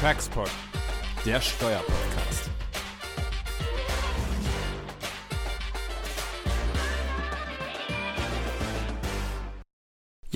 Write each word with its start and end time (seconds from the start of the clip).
Taxpod, 0.00 0.48
der 1.26 1.40
Steuerpodcast. 1.40 2.07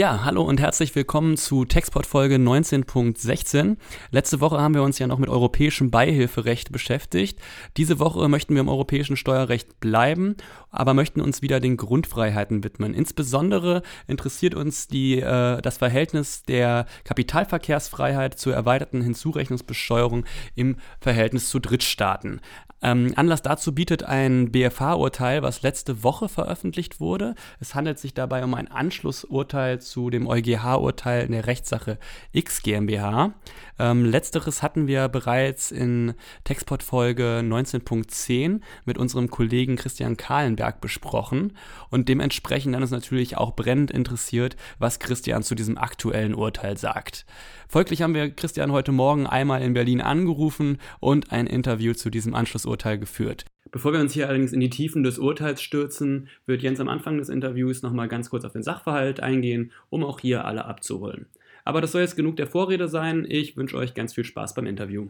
Ja, 0.02 0.24
hallo 0.24 0.42
und 0.42 0.58
herzlich 0.58 0.96
willkommen 0.96 1.36
zu 1.36 1.64
Textport 1.64 2.06
Folge 2.06 2.34
19.16. 2.34 3.76
Letzte 4.10 4.40
Woche 4.40 4.60
haben 4.60 4.74
wir 4.74 4.82
uns 4.82 4.98
ja 4.98 5.06
noch 5.06 5.20
mit 5.20 5.28
europäischem 5.28 5.92
Beihilferecht 5.92 6.72
beschäftigt. 6.72 7.38
Diese 7.76 8.00
Woche 8.00 8.28
möchten 8.28 8.54
wir 8.54 8.62
im 8.62 8.68
europäischen 8.68 9.16
Steuerrecht 9.16 9.78
bleiben, 9.78 10.34
aber 10.72 10.92
möchten 10.92 11.20
uns 11.20 11.40
wieder 11.40 11.60
den 11.60 11.76
Grundfreiheiten 11.76 12.64
widmen. 12.64 12.94
Insbesondere 12.94 13.82
interessiert 14.08 14.56
uns 14.56 14.88
die, 14.88 15.20
äh, 15.20 15.62
das 15.62 15.78
Verhältnis 15.78 16.42
der 16.42 16.86
Kapitalverkehrsfreiheit 17.04 18.36
zur 18.36 18.54
erweiterten 18.54 19.02
Hinzurechnungsbesteuerung 19.02 20.24
im 20.56 20.78
Verhältnis 20.98 21.48
zu 21.48 21.60
Drittstaaten. 21.60 22.40
Ähm, 22.82 23.12
Anlass 23.14 23.42
dazu 23.42 23.72
bietet 23.72 24.02
ein 24.02 24.50
BFH-Urteil, 24.50 25.42
was 25.42 25.62
letzte 25.62 26.02
Woche 26.02 26.28
veröffentlicht 26.28 26.98
wurde. 26.98 27.36
Es 27.60 27.76
handelt 27.76 27.98
sich 27.98 28.12
dabei 28.12 28.42
um 28.42 28.54
ein 28.54 28.68
Anschlussurteil 28.68 29.80
zu 29.80 30.10
dem 30.10 30.26
EuGH-Urteil 30.26 31.24
in 31.24 31.32
der 31.32 31.46
Rechtssache 31.46 31.98
X 32.32 32.62
GmbH. 32.62 33.34
Ähm, 33.78 34.04
letzteres 34.04 34.62
hatten 34.62 34.88
wir 34.88 35.08
bereits 35.08 35.70
in 35.70 36.14
Textport-Folge 36.42 37.42
19.10 37.44 38.60
mit 38.84 38.98
unserem 38.98 39.30
Kollegen 39.30 39.76
Christian 39.76 40.16
Kahlenberg 40.16 40.80
besprochen 40.80 41.56
und 41.88 42.08
dementsprechend 42.08 42.74
dann 42.74 42.82
ist 42.82 42.90
natürlich 42.90 43.36
auch 43.36 43.54
brennend 43.54 43.92
interessiert, 43.92 44.56
was 44.78 44.98
Christian 44.98 45.44
zu 45.44 45.54
diesem 45.54 45.78
aktuellen 45.78 46.34
Urteil 46.34 46.76
sagt. 46.76 47.26
Folglich 47.68 48.02
haben 48.02 48.14
wir 48.14 48.30
Christian 48.30 48.72
heute 48.72 48.92
Morgen 48.92 49.26
einmal 49.26 49.62
in 49.62 49.72
Berlin 49.72 50.00
angerufen 50.00 50.78
und 51.00 51.32
ein 51.32 51.46
Interview 51.46 51.94
zu 51.94 52.10
diesem 52.10 52.34
Anschlussurteil 52.34 52.71
geführt. 52.76 53.44
Bevor 53.70 53.92
wir 53.92 54.00
uns 54.00 54.12
hier 54.12 54.28
allerdings 54.28 54.52
in 54.52 54.60
die 54.60 54.70
Tiefen 54.70 55.02
des 55.02 55.18
Urteils 55.18 55.62
stürzen, 55.62 56.28
wird 56.46 56.62
Jens 56.62 56.80
am 56.80 56.88
Anfang 56.88 57.18
des 57.18 57.28
Interviews 57.28 57.82
nochmal 57.82 58.08
ganz 58.08 58.30
kurz 58.30 58.44
auf 58.44 58.52
den 58.52 58.62
Sachverhalt 58.62 59.20
eingehen, 59.20 59.72
um 59.88 60.04
auch 60.04 60.20
hier 60.20 60.44
alle 60.44 60.64
abzuholen. 60.64 61.26
Aber 61.64 61.80
das 61.80 61.92
soll 61.92 62.02
jetzt 62.02 62.16
genug 62.16 62.36
der 62.36 62.46
Vorrede 62.46 62.88
sein. 62.88 63.24
Ich 63.28 63.56
wünsche 63.56 63.76
euch 63.76 63.94
ganz 63.94 64.14
viel 64.14 64.24
Spaß 64.24 64.54
beim 64.54 64.66
Interview. 64.66 65.08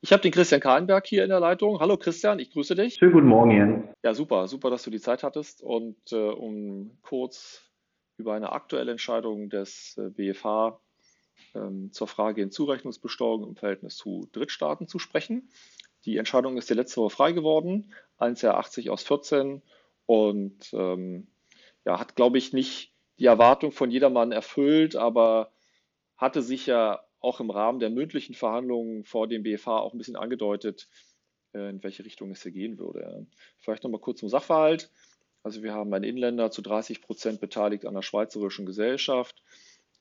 Ich 0.00 0.12
habe 0.12 0.22
den 0.22 0.30
Christian 0.30 0.60
Kahlenberg 0.60 1.06
hier 1.06 1.24
in 1.24 1.28
der 1.28 1.40
Leitung. 1.40 1.80
Hallo 1.80 1.96
Christian, 1.96 2.38
ich 2.38 2.50
grüße 2.52 2.76
dich. 2.76 2.94
Schönen 2.94 3.12
guten 3.12 3.26
Morgen, 3.26 3.50
Jens. 3.50 3.84
Ja, 4.04 4.14
super, 4.14 4.46
super, 4.46 4.70
dass 4.70 4.84
du 4.84 4.90
die 4.90 5.00
Zeit 5.00 5.24
hattest. 5.24 5.60
Und 5.60 5.96
äh, 6.12 6.16
um 6.16 6.98
kurz 7.02 7.68
über 8.16 8.34
eine 8.34 8.52
aktuelle 8.52 8.92
Entscheidung 8.92 9.50
des 9.50 9.96
äh, 9.98 10.10
BFH 10.10 10.80
ähm, 11.54 11.92
zur 11.92 12.06
Frage 12.06 12.42
in 12.42 12.50
Zurechnungsbesteuerung 12.50 13.48
im 13.48 13.56
Verhältnis 13.56 13.96
zu 13.96 14.28
Drittstaaten 14.32 14.86
zu 14.86 14.98
sprechen. 14.98 15.50
Die 16.04 16.16
Entscheidung 16.16 16.56
ist 16.56 16.70
ja 16.70 16.76
letzte 16.76 17.00
Woche 17.00 17.14
frei 17.14 17.32
geworden, 17.32 17.92
1 18.18 18.42
Jahr 18.42 18.56
80 18.56 18.90
aus 18.90 19.02
14 19.02 19.62
und 20.06 20.72
ähm, 20.72 21.28
ja, 21.84 21.98
hat, 21.98 22.16
glaube 22.16 22.38
ich, 22.38 22.52
nicht 22.52 22.92
die 23.18 23.26
Erwartung 23.26 23.72
von 23.72 23.90
jedermann 23.90 24.32
erfüllt, 24.32 24.96
aber 24.96 25.52
hatte 26.16 26.42
sich 26.42 26.66
ja 26.66 27.00
auch 27.20 27.40
im 27.40 27.50
Rahmen 27.50 27.80
der 27.80 27.90
mündlichen 27.90 28.34
Verhandlungen 28.34 29.04
vor 29.04 29.26
dem 29.26 29.42
BFH 29.42 29.78
auch 29.78 29.92
ein 29.92 29.98
bisschen 29.98 30.16
angedeutet, 30.16 30.88
äh, 31.52 31.70
in 31.70 31.82
welche 31.82 32.04
Richtung 32.04 32.30
es 32.30 32.42
hier 32.42 32.52
gehen 32.52 32.78
würde. 32.78 33.26
Vielleicht 33.58 33.82
nochmal 33.84 34.00
kurz 34.00 34.20
zum 34.20 34.28
Sachverhalt. 34.28 34.90
Also 35.42 35.62
wir 35.62 35.72
haben 35.72 35.92
einen 35.92 36.04
Inländer 36.04 36.50
zu 36.50 36.62
30 36.62 37.00
Prozent 37.02 37.40
beteiligt 37.40 37.86
an 37.86 37.94
der 37.94 38.02
schweizerischen 38.02 38.66
Gesellschaft. 38.66 39.42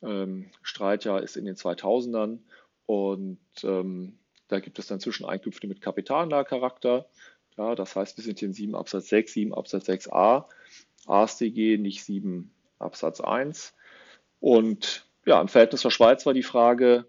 Ähm, 0.02 0.52
Streitjahr 0.62 1.24
ist 1.24 1.38
in 1.38 1.46
den 1.46 1.56
2000ern 1.56 2.40
und 2.86 3.40
ähm, 3.64 4.20
da 4.48 4.60
gibt 4.60 4.80
es 4.80 4.88
dann 4.88 5.00
Zwischeneinkünfte 5.00 5.68
mit 5.68 5.82
Kapitalanlagecharakter. 5.82 7.10
Ja, 7.58 7.76
das 7.76 7.96
heißt, 7.96 8.18
wir 8.18 8.24
sind 8.24 8.40
hier 8.40 8.50
in 8.50 8.54
7 8.54 8.76
Absatz 8.76 9.10
6, 9.10 9.34
7 9.34 9.54
Absatz 9.54 9.90
6a, 9.90 10.46
ASDG, 11.06 11.78
nicht 11.78 12.04
7 12.04 12.52
Absatz 12.80 13.20
1. 13.20 13.74
Und 14.40 15.08
ja, 15.26 15.42
im 15.42 15.48
Verhältnis 15.48 15.82
zur 15.82 15.92
Schweiz 15.92 16.26
war 16.26 16.34
die 16.34 16.44
Frage, 16.44 17.06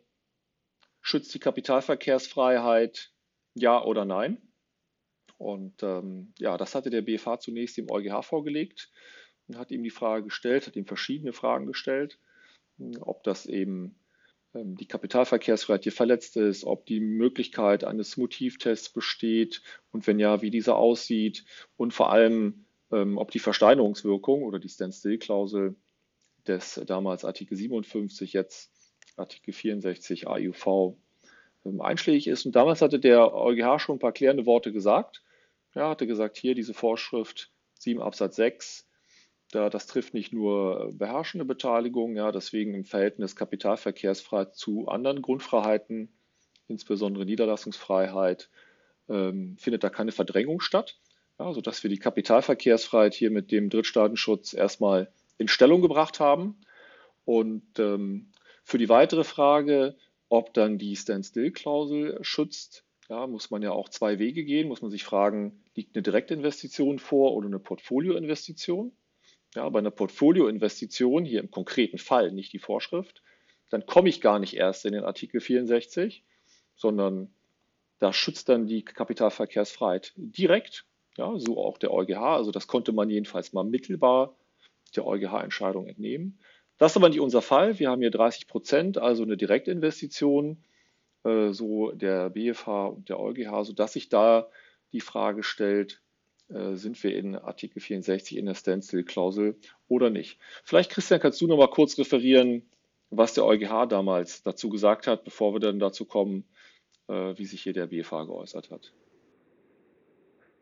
schützt 1.00 1.34
die 1.34 1.38
Kapitalverkehrsfreiheit 1.38 3.12
ja 3.54 3.82
oder 3.82 4.04
nein? 4.04 4.40
Und 5.36 5.82
ähm, 5.82 6.32
ja, 6.38 6.56
das 6.56 6.74
hatte 6.74 6.90
der 6.90 7.02
BFH 7.02 7.40
zunächst 7.40 7.76
dem 7.76 7.90
EuGH 7.90 8.24
vorgelegt 8.24 8.90
und 9.46 9.56
hat 9.56 9.70
ihm 9.70 9.84
die 9.84 9.90
Frage 9.90 10.24
gestellt, 10.24 10.66
hat 10.66 10.76
ihm 10.76 10.86
verschiedene 10.86 11.32
Fragen 11.32 11.66
gestellt, 11.66 12.18
ob 13.00 13.22
das 13.22 13.46
eben 13.46 13.98
die 14.64 14.86
Kapitalverkehrsfreiheit 14.86 15.84
hier 15.84 15.92
verletzt 15.92 16.36
ist, 16.36 16.64
ob 16.64 16.86
die 16.86 17.00
Möglichkeit 17.00 17.84
eines 17.84 18.16
Motivtests 18.16 18.90
besteht 18.90 19.62
und 19.90 20.06
wenn 20.06 20.18
ja, 20.18 20.42
wie 20.42 20.50
dieser 20.50 20.76
aussieht 20.76 21.44
und 21.76 21.92
vor 21.92 22.10
allem, 22.12 22.66
ähm, 22.92 23.18
ob 23.18 23.30
die 23.30 23.38
Versteinerungswirkung 23.38 24.42
oder 24.42 24.58
die 24.58 24.68
Standstill-Klausel 24.68 25.76
des 26.46 26.80
damals 26.86 27.24
Artikel 27.24 27.56
57, 27.56 28.32
jetzt 28.32 28.72
Artikel 29.16 29.52
64 29.52 30.26
AUV 30.26 30.96
ähm, 31.64 31.80
einschlägig 31.80 32.28
ist. 32.28 32.46
Und 32.46 32.56
damals 32.56 32.82
hatte 32.82 32.98
der 32.98 33.34
EuGH 33.34 33.78
schon 33.78 33.96
ein 33.96 34.00
paar 34.00 34.12
klärende 34.12 34.46
Worte 34.46 34.72
gesagt. 34.72 35.22
Er 35.74 35.88
hatte 35.88 36.06
gesagt, 36.06 36.36
hier 36.36 36.54
diese 36.54 36.74
Vorschrift 36.74 37.52
7 37.74 38.00
Absatz 38.00 38.36
6, 38.36 38.87
da, 39.50 39.70
das 39.70 39.86
trifft 39.86 40.14
nicht 40.14 40.32
nur 40.32 40.92
beherrschende 40.92 41.44
Beteiligung, 41.44 42.16
ja, 42.16 42.32
deswegen 42.32 42.74
im 42.74 42.84
Verhältnis 42.84 43.36
Kapitalverkehrsfreiheit 43.36 44.54
zu 44.54 44.88
anderen 44.88 45.22
Grundfreiheiten, 45.22 46.10
insbesondere 46.68 47.24
Niederlassungsfreiheit, 47.24 48.50
ähm, 49.08 49.56
findet 49.58 49.84
da 49.84 49.90
keine 49.90 50.12
Verdrängung 50.12 50.60
statt, 50.60 50.98
ja, 51.38 51.52
sodass 51.52 51.82
wir 51.82 51.90
die 51.90 51.98
Kapitalverkehrsfreiheit 51.98 53.14
hier 53.14 53.30
mit 53.30 53.50
dem 53.50 53.70
Drittstaatenschutz 53.70 54.52
erstmal 54.52 55.10
in 55.38 55.48
Stellung 55.48 55.80
gebracht 55.80 56.20
haben. 56.20 56.60
Und 57.24 57.78
ähm, 57.78 58.30
für 58.64 58.78
die 58.78 58.88
weitere 58.88 59.24
Frage, 59.24 59.96
ob 60.28 60.52
dann 60.52 60.76
die 60.76 60.94
Standstill-Klausel 60.94 62.18
schützt, 62.22 62.84
ja, 63.08 63.26
muss 63.26 63.50
man 63.50 63.62
ja 63.62 63.72
auch 63.72 63.88
zwei 63.88 64.18
Wege 64.18 64.44
gehen. 64.44 64.68
Muss 64.68 64.82
man 64.82 64.90
sich 64.90 65.04
fragen, 65.04 65.62
liegt 65.74 65.96
eine 65.96 66.02
Direktinvestition 66.02 66.98
vor 66.98 67.34
oder 67.34 67.46
eine 67.46 67.58
Portfolioinvestition? 67.58 68.92
Ja, 69.58 69.68
bei 69.70 69.80
einer 69.80 69.90
Portfolioinvestition, 69.90 71.24
hier 71.24 71.40
im 71.40 71.50
konkreten 71.50 71.98
Fall, 71.98 72.30
nicht 72.30 72.52
die 72.52 72.60
Vorschrift, 72.60 73.24
dann 73.70 73.86
komme 73.86 74.08
ich 74.08 74.20
gar 74.20 74.38
nicht 74.38 74.54
erst 74.54 74.86
in 74.86 74.92
den 74.92 75.02
Artikel 75.02 75.40
64, 75.40 76.22
sondern 76.76 77.34
da 77.98 78.12
schützt 78.12 78.48
dann 78.48 78.68
die 78.68 78.84
Kapitalverkehrsfreiheit 78.84 80.12
direkt, 80.14 80.84
ja, 81.16 81.36
so 81.40 81.58
auch 81.58 81.76
der 81.76 81.92
EuGH. 81.92 82.36
Also 82.36 82.52
das 82.52 82.68
konnte 82.68 82.92
man 82.92 83.10
jedenfalls 83.10 83.52
mal 83.52 83.64
mittelbar 83.64 84.36
der 84.94 85.04
EuGH-Entscheidung 85.04 85.88
entnehmen. 85.88 86.38
Das 86.76 86.92
ist 86.92 86.96
aber 86.96 87.08
nicht 87.08 87.18
unser 87.18 87.42
Fall. 87.42 87.80
Wir 87.80 87.90
haben 87.90 88.00
hier 88.00 88.12
30 88.12 88.46
Prozent, 88.46 88.96
also 88.96 89.24
eine 89.24 89.36
Direktinvestition, 89.36 90.62
äh, 91.24 91.50
so 91.50 91.90
der 91.90 92.30
BFH 92.30 92.86
und 92.86 93.08
der 93.08 93.18
EuGH, 93.18 93.64
sodass 93.64 93.94
sich 93.94 94.08
da 94.08 94.48
die 94.92 95.00
Frage 95.00 95.42
stellt, 95.42 96.00
sind 96.48 97.02
wir 97.02 97.14
in 97.14 97.36
Artikel 97.36 97.80
64 97.80 98.38
in 98.38 98.46
der 98.46 98.54
Standstill-Klausel 98.54 99.56
oder 99.86 100.08
nicht. 100.08 100.40
Vielleicht, 100.64 100.90
Christian, 100.90 101.20
kannst 101.20 101.40
du 101.40 101.46
noch 101.46 101.58
mal 101.58 101.68
kurz 101.68 101.98
referieren, 101.98 102.62
was 103.10 103.34
der 103.34 103.44
EuGH 103.44 103.86
damals 103.88 104.42
dazu 104.42 104.68
gesagt 104.68 105.06
hat, 105.06 105.24
bevor 105.24 105.54
wir 105.54 105.60
dann 105.60 105.78
dazu 105.78 106.04
kommen, 106.04 106.44
äh, 107.08 107.36
wie 107.36 107.44
sich 107.44 107.62
hier 107.62 107.72
der 107.72 107.86
BFH 107.86 108.24
geäußert 108.24 108.70
hat. 108.70 108.92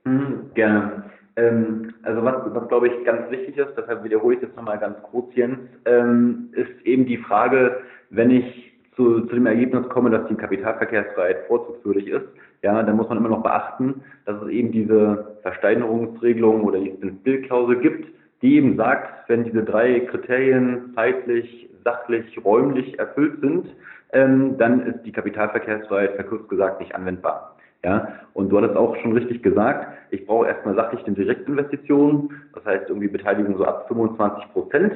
Hm, 0.05 0.51
gerne. 0.55 1.11
Ähm, 1.37 1.95
also 2.03 2.23
was, 2.25 2.55
was 2.55 2.69
glaube 2.69 2.89
ich 2.89 3.05
ganz 3.05 3.31
wichtig 3.31 3.57
ist, 3.57 3.75
deshalb 3.77 4.05
wiederhole 4.05 4.37
ich 4.37 4.41
das 4.41 4.55
nochmal 4.55 4.79
ganz 4.79 4.97
kurz, 5.03 5.35
Jens, 5.35 5.59
ähm, 5.85 6.51
ist 6.53 6.85
eben 6.85 7.07
die 7.07 7.19
Frage, 7.19 7.83
wenn 8.11 8.31
ich 8.31 8.73
zu, 8.97 9.21
zu 9.21 9.35
dem 9.35 9.47
Ergebnis 9.47 9.89
komme, 9.91 10.11
dass 10.11 10.27
die 10.29 10.35
Kapitalverkehrsfreiheit 10.35 11.47
vorzugswürdig 11.47 12.09
ist, 12.09 12.27
ja, 12.63 12.83
dann 12.83 12.97
muss 12.97 13.09
man 13.09 13.19
immer 13.19 13.29
noch 13.29 13.43
beachten, 13.43 14.03
dass 14.25 14.41
es 14.43 14.49
eben 14.49 14.73
diese 14.73 15.37
Versteinerungsregelung 15.43 16.65
oder 16.65 16.81
die 16.81 16.97
Stillklausel 17.21 17.77
gibt, 17.81 18.09
die 18.43 18.57
eben 18.57 18.77
sagt, 18.77 19.29
wenn 19.29 19.45
diese 19.45 19.63
drei 19.63 20.01
Kriterien 20.01 20.93
zeitlich, 20.95 21.69
sachlich, 21.85 22.25
räumlich 22.45 22.99
erfüllt 22.99 23.41
sind, 23.41 23.67
ähm, 24.13 24.57
dann 24.59 24.87
ist 24.87 25.05
die 25.05 25.13
Kapitalverkehrsfreiheit 25.13 26.15
verkürzt 26.15 26.49
gesagt 26.49 26.81
nicht 26.81 26.95
anwendbar. 26.95 27.57
Ja, 27.85 28.09
und 28.33 28.49
du 28.49 28.57
hattest 28.57 28.77
auch 28.77 28.97
schon 28.97 29.13
richtig 29.13 29.43
gesagt, 29.43 29.87
ich 30.11 30.27
brauche 30.27 30.49
erstmal 30.49 30.75
sachlich 30.75 31.05
eine 31.07 31.15
Direktinvestition, 31.15 32.33
das 32.55 32.65
heißt 32.65 32.89
irgendwie 32.89 33.09
Beteiligung 33.09 33.57
so 33.59 33.65
ab 33.65 33.87
25 33.89 34.53
Prozent. 34.53 34.95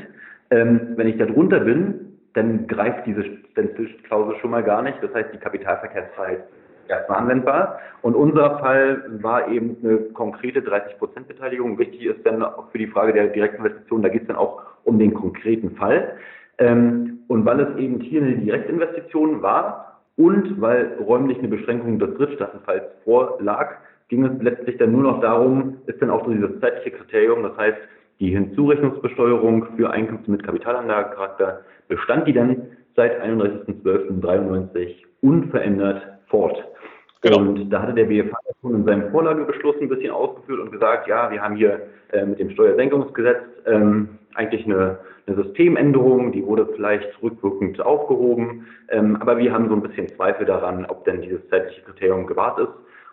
Ähm, 0.50 0.94
wenn 0.96 1.06
ich 1.06 1.16
da 1.16 1.26
drunter 1.26 1.60
bin, 1.60 2.16
dann 2.32 2.66
greift 2.66 3.06
diese 3.06 3.24
Klausel 4.04 4.36
schon 4.40 4.50
mal 4.50 4.62
gar 4.62 4.82
nicht. 4.82 4.98
Das 5.02 5.12
heißt, 5.14 5.32
die 5.32 5.38
Kapitalverkehrsfreiheit 5.38 6.44
erstmal 6.88 7.18
anwendbar. 7.18 7.78
Und 8.02 8.14
unser 8.14 8.58
Fall 8.58 9.04
war 9.22 9.48
eben 9.48 9.76
eine 9.82 9.98
konkrete 10.12 10.60
30 10.62 10.98
Prozent 10.98 11.28
Beteiligung. 11.28 11.78
Wichtig 11.78 12.06
ist 12.06 12.26
dann 12.26 12.42
auch 12.42 12.70
für 12.70 12.78
die 12.78 12.88
Frage 12.88 13.12
der 13.12 13.28
Direktinvestition, 13.28 14.02
da 14.02 14.08
geht 14.08 14.22
es 14.22 14.28
dann 14.28 14.36
auch 14.36 14.62
um 14.84 14.98
den 14.98 15.14
konkreten 15.14 15.76
Fall. 15.76 16.16
Ähm, 16.58 17.20
und 17.28 17.44
weil 17.44 17.60
es 17.60 17.76
eben 17.78 18.00
hier 18.00 18.22
eine 18.22 18.36
Direktinvestition 18.36 19.40
war, 19.42 19.86
Und 20.16 20.60
weil 20.60 20.98
räumlich 21.00 21.38
eine 21.38 21.48
Beschränkung 21.48 21.98
des 21.98 22.14
Drittstaatenfalls 22.16 22.84
vorlag, 23.04 23.76
ging 24.08 24.22
es 24.26 24.42
letztlich 24.42 24.76
dann 24.76 24.92
nur 24.92 25.02
noch 25.02 25.22
darum, 25.22 25.78
ist 25.86 26.02
dann 26.02 26.10
auch 26.10 26.26
so 26.26 26.32
dieses 26.32 26.60
zeitliche 26.60 26.90
Kriterium, 26.90 27.42
das 27.42 27.56
heißt, 27.56 27.78
die 28.18 28.30
Hinzurechnungsbesteuerung 28.32 29.66
für 29.76 29.88
Einkünfte 29.90 30.30
mit 30.30 30.42
Kapitalanlagecharakter 30.44 31.62
bestand 31.88 32.28
die 32.28 32.34
dann 32.34 32.66
seit 33.00 33.22
31.12.93 33.22 34.94
unverändert 35.22 36.02
fort. 36.26 36.62
Genau. 37.22 37.38
Und 37.38 37.70
da 37.70 37.80
hatte 37.80 37.94
der 37.94 38.04
BFH 38.04 38.36
schon 38.60 38.74
in 38.74 38.84
seinem 38.84 39.10
Vorlagebeschluss 39.10 39.76
ein 39.80 39.88
bisschen 39.88 40.10
ausgeführt 40.10 40.60
und 40.60 40.70
gesagt, 40.70 41.08
ja, 41.08 41.30
wir 41.30 41.40
haben 41.40 41.56
hier 41.56 41.80
äh, 42.12 42.26
mit 42.26 42.38
dem 42.38 42.50
Steuersenkungsgesetz 42.50 43.38
ähm, 43.64 44.18
eigentlich 44.34 44.66
eine, 44.66 44.98
eine, 45.26 45.42
Systemänderung, 45.42 46.32
die 46.32 46.44
wurde 46.44 46.68
vielleicht 46.76 47.10
rückwirkend 47.22 47.80
aufgehoben, 47.80 48.66
ähm, 48.90 49.16
aber 49.16 49.38
wir 49.38 49.50
haben 49.50 49.70
so 49.70 49.76
ein 49.76 49.82
bisschen 49.82 50.08
Zweifel 50.08 50.44
daran, 50.44 50.84
ob 50.84 51.06
denn 51.06 51.22
dieses 51.22 51.40
zeitliche 51.48 51.80
Kriterium 51.80 52.26
gewahrt 52.26 52.58
ist 52.58 52.72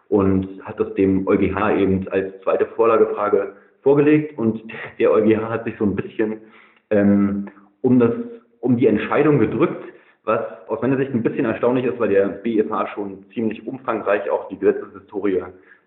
und 0.10 0.50
hat 0.66 0.82
das 0.82 0.94
dem 0.96 1.26
EuGH 1.26 1.80
eben 1.80 2.06
als 2.10 2.34
zweite 2.44 2.66
Vorlagefrage 2.66 3.54
vorgelegt 3.84 4.38
und 4.38 4.62
der 5.00 5.12
EuGH 5.12 5.50
hat 5.50 5.64
sich 5.64 5.76
so 5.78 5.86
ein 5.86 5.96
bisschen 5.96 6.42
ähm, 6.90 7.48
um 7.82 8.00
das 8.00 8.12
um 8.68 8.76
die 8.76 8.88
Entscheidung 8.88 9.40
gedrückt, 9.40 9.82
was 10.26 10.42
aus 10.68 10.82
meiner 10.82 10.98
Sicht 10.98 11.14
ein 11.14 11.24
bisschen 11.24 11.46
erstaunlich 11.46 11.86
ist, 11.86 11.98
weil 12.00 12.10
der 12.10 12.28
BFH 12.28 12.88
schon 12.88 13.24
ziemlich 13.34 13.66
umfangreich 13.66 14.30
auch 14.30 14.50
die 14.50 14.60
Gesetzeshistorie 14.60 15.42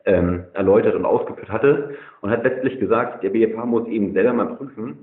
ähm, 0.07 0.45
erläutert 0.55 0.95
und 0.95 1.05
ausgeführt 1.05 1.51
hatte 1.51 1.91
und 2.23 2.31
hat 2.31 2.43
letztlich 2.43 2.81
gesagt, 2.81 3.23
der 3.23 3.29
BFH 3.29 3.67
muss 3.67 3.87
eben 3.87 4.15
selber 4.15 4.33
mal 4.33 4.57
prüfen, 4.57 4.97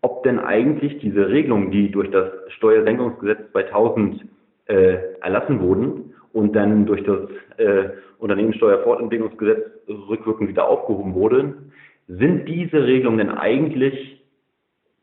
ob 0.00 0.22
denn 0.22 0.38
eigentlich 0.38 0.98
diese 0.98 1.28
Regelungen, 1.28 1.72
die 1.72 1.90
durch 1.90 2.08
das 2.12 2.28
Steuersenkungsgesetz 2.50 3.50
2000 3.50 4.24
äh, 4.66 4.98
erlassen 5.20 5.60
wurden 5.60 6.14
und 6.32 6.54
dann 6.54 6.86
durch 6.86 7.02
das 7.02 7.18
äh, 7.56 7.88
Unternehmenssteuerfortentwicklungsgesetz 8.18 9.58
rückwirkend 9.88 10.50
wieder 10.50 10.68
aufgehoben 10.68 11.14
wurden, 11.14 11.72
sind 12.06 12.48
diese 12.48 12.84
Regelungen 12.84 13.18
denn 13.18 13.30
eigentlich 13.30 14.22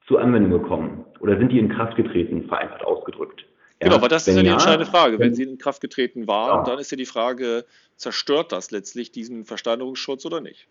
zur 0.07 0.21
Anwendung 0.21 0.61
gekommen 0.61 1.03
oder 1.21 1.37
sind 1.37 1.51
die 1.51 1.59
in 1.59 1.69
Kraft 1.69 1.95
getreten, 1.95 2.43
vereinfacht 2.47 2.83
ausgedrückt? 2.83 3.45
Ja, 3.79 3.87
genau, 3.87 3.95
aber 3.97 4.09
das 4.09 4.27
ist 4.27 4.35
ja 4.35 4.43
die 4.43 4.49
entscheidende 4.49 4.85
Frage. 4.85 5.17
Wenn 5.17 5.33
sie 5.33 5.43
in 5.43 5.57
Kraft 5.57 5.81
getreten 5.81 6.27
waren, 6.27 6.59
ja. 6.59 6.63
dann 6.63 6.79
ist 6.79 6.91
ja 6.91 6.97
die 6.97 7.05
Frage, 7.05 7.65
zerstört 7.95 8.51
das 8.51 8.71
letztlich 8.71 9.11
diesen 9.11 9.45
Versteinerungsschutz 9.45 10.25
oder 10.25 10.41
nicht? 10.41 10.67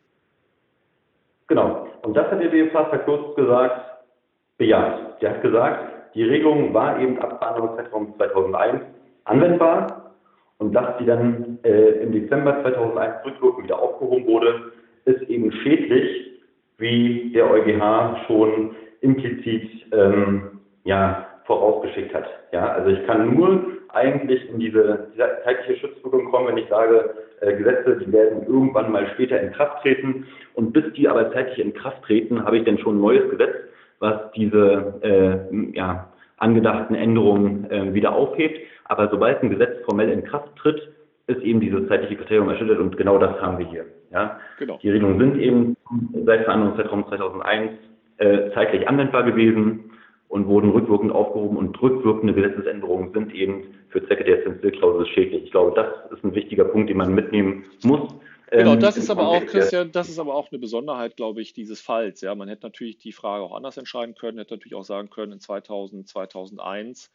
Genau. 1.48 1.88
Und 2.02 2.16
das 2.16 2.30
hat 2.30 2.40
der 2.40 2.48
BFH 2.48 2.84
verkürzt 2.90 3.36
gesagt, 3.36 4.04
bejaht. 4.58 5.20
Der 5.20 5.30
hat 5.30 5.42
gesagt, 5.42 6.14
die 6.14 6.22
Regelung 6.22 6.72
war 6.74 7.00
eben 7.00 7.18
ab 7.18 7.38
Verhandlungszeitraum 7.38 8.14
2001 8.16 8.82
anwendbar 9.24 10.14
und 10.58 10.72
dass 10.72 10.98
die 10.98 11.06
dann 11.06 11.58
äh, 11.64 12.02
im 12.02 12.12
Dezember 12.12 12.60
2001 12.62 13.24
rückwirkend 13.24 13.64
wieder 13.64 13.80
aufgehoben 13.80 14.26
wurde, 14.26 14.72
ist 15.06 15.22
eben 15.22 15.50
schädlich, 15.50 16.40
wie 16.78 17.32
der 17.32 17.50
EuGH 17.50 18.26
schon 18.26 18.76
implizit 19.00 19.86
ähm, 19.92 20.60
ja, 20.84 21.26
vorausgeschickt 21.44 22.14
hat. 22.14 22.26
Ja, 22.52 22.72
also 22.72 22.90
ich 22.90 23.06
kann 23.06 23.34
nur 23.34 23.64
eigentlich 23.88 24.48
in 24.48 24.60
diese, 24.60 25.08
diese 25.12 25.28
zeitliche 25.44 25.80
Schutzwirkung 25.80 26.30
kommen, 26.30 26.48
wenn 26.48 26.58
ich 26.58 26.68
sage, 26.68 27.14
äh, 27.40 27.56
Gesetze, 27.56 27.96
die 27.96 28.12
werden 28.12 28.46
irgendwann 28.46 28.92
mal 28.92 29.08
später 29.14 29.40
in 29.40 29.52
Kraft 29.52 29.82
treten 29.82 30.26
und 30.54 30.72
bis 30.72 30.84
die 30.94 31.08
aber 31.08 31.32
zeitlich 31.32 31.58
in 31.58 31.74
Kraft 31.74 32.02
treten, 32.04 32.44
habe 32.44 32.58
ich 32.58 32.64
dann 32.64 32.78
schon 32.78 32.96
ein 32.96 33.00
neues 33.00 33.28
Gesetz, 33.30 33.54
was 33.98 34.30
diese 34.32 34.94
äh, 35.02 35.76
ja, 35.76 36.08
angedachten 36.36 36.94
Änderungen 36.94 37.70
äh, 37.70 37.92
wieder 37.94 38.14
aufhebt. 38.14 38.60
Aber 38.84 39.08
sobald 39.10 39.42
ein 39.42 39.50
Gesetz 39.50 39.84
formell 39.84 40.10
in 40.10 40.24
Kraft 40.24 40.54
tritt, 40.56 40.80
ist 41.26 41.40
eben 41.42 41.60
diese 41.60 41.86
zeitliche 41.86 42.16
Kriterium 42.16 42.48
erschüttert 42.48 42.78
und 42.78 42.96
genau 42.96 43.18
das 43.18 43.40
haben 43.40 43.58
wir 43.58 43.66
hier. 43.66 43.84
Ja? 44.10 44.40
Genau. 44.58 44.78
Die 44.82 44.90
Regelungen 44.90 45.18
sind 45.18 45.40
eben 45.40 45.76
seit 46.26 46.44
Verhandlungszeitraum 46.44 47.06
2001 47.08 47.72
äh, 48.20 48.52
zeitlich 48.52 48.88
anwendbar 48.88 49.24
gewesen 49.24 49.90
und 50.28 50.46
wurden 50.46 50.70
rückwirkend 50.70 51.10
aufgehoben 51.10 51.56
und 51.56 51.80
rückwirkende 51.82 52.34
Gesetzesänderungen 52.34 53.12
sind 53.12 53.34
eben 53.34 53.74
für 53.88 54.06
Zwecke 54.06 54.24
der 54.24 54.44
Zinsklausel 54.44 55.06
schädlich. 55.06 55.44
Ich 55.44 55.50
glaube, 55.50 55.72
das 55.74 56.16
ist 56.16 56.24
ein 56.24 56.34
wichtiger 56.34 56.64
Punkt, 56.64 56.88
den 56.88 56.98
man 56.98 57.12
mitnehmen 57.14 57.64
muss. 57.82 58.14
Genau, 58.50 58.74
ähm, 58.74 58.80
das 58.80 58.96
ist 58.96 59.10
aber 59.10 59.26
auch, 59.26 59.44
Christian, 59.46 59.90
das 59.90 60.08
ist 60.08 60.18
aber 60.18 60.34
auch 60.34 60.50
eine 60.50 60.58
Besonderheit, 60.58 61.16
glaube 61.16 61.40
ich, 61.40 61.52
dieses 61.52 61.80
Falls. 61.80 62.20
Ja, 62.20 62.34
man 62.34 62.48
hätte 62.48 62.66
natürlich 62.66 62.98
die 62.98 63.12
Frage 63.12 63.42
auch 63.42 63.54
anders 63.54 63.76
entscheiden 63.76 64.14
können, 64.14 64.38
hätte 64.38 64.54
natürlich 64.54 64.74
auch 64.74 64.84
sagen 64.84 65.10
können, 65.10 65.32
in 65.32 65.40
2000, 65.40 66.08
2001, 66.08 67.10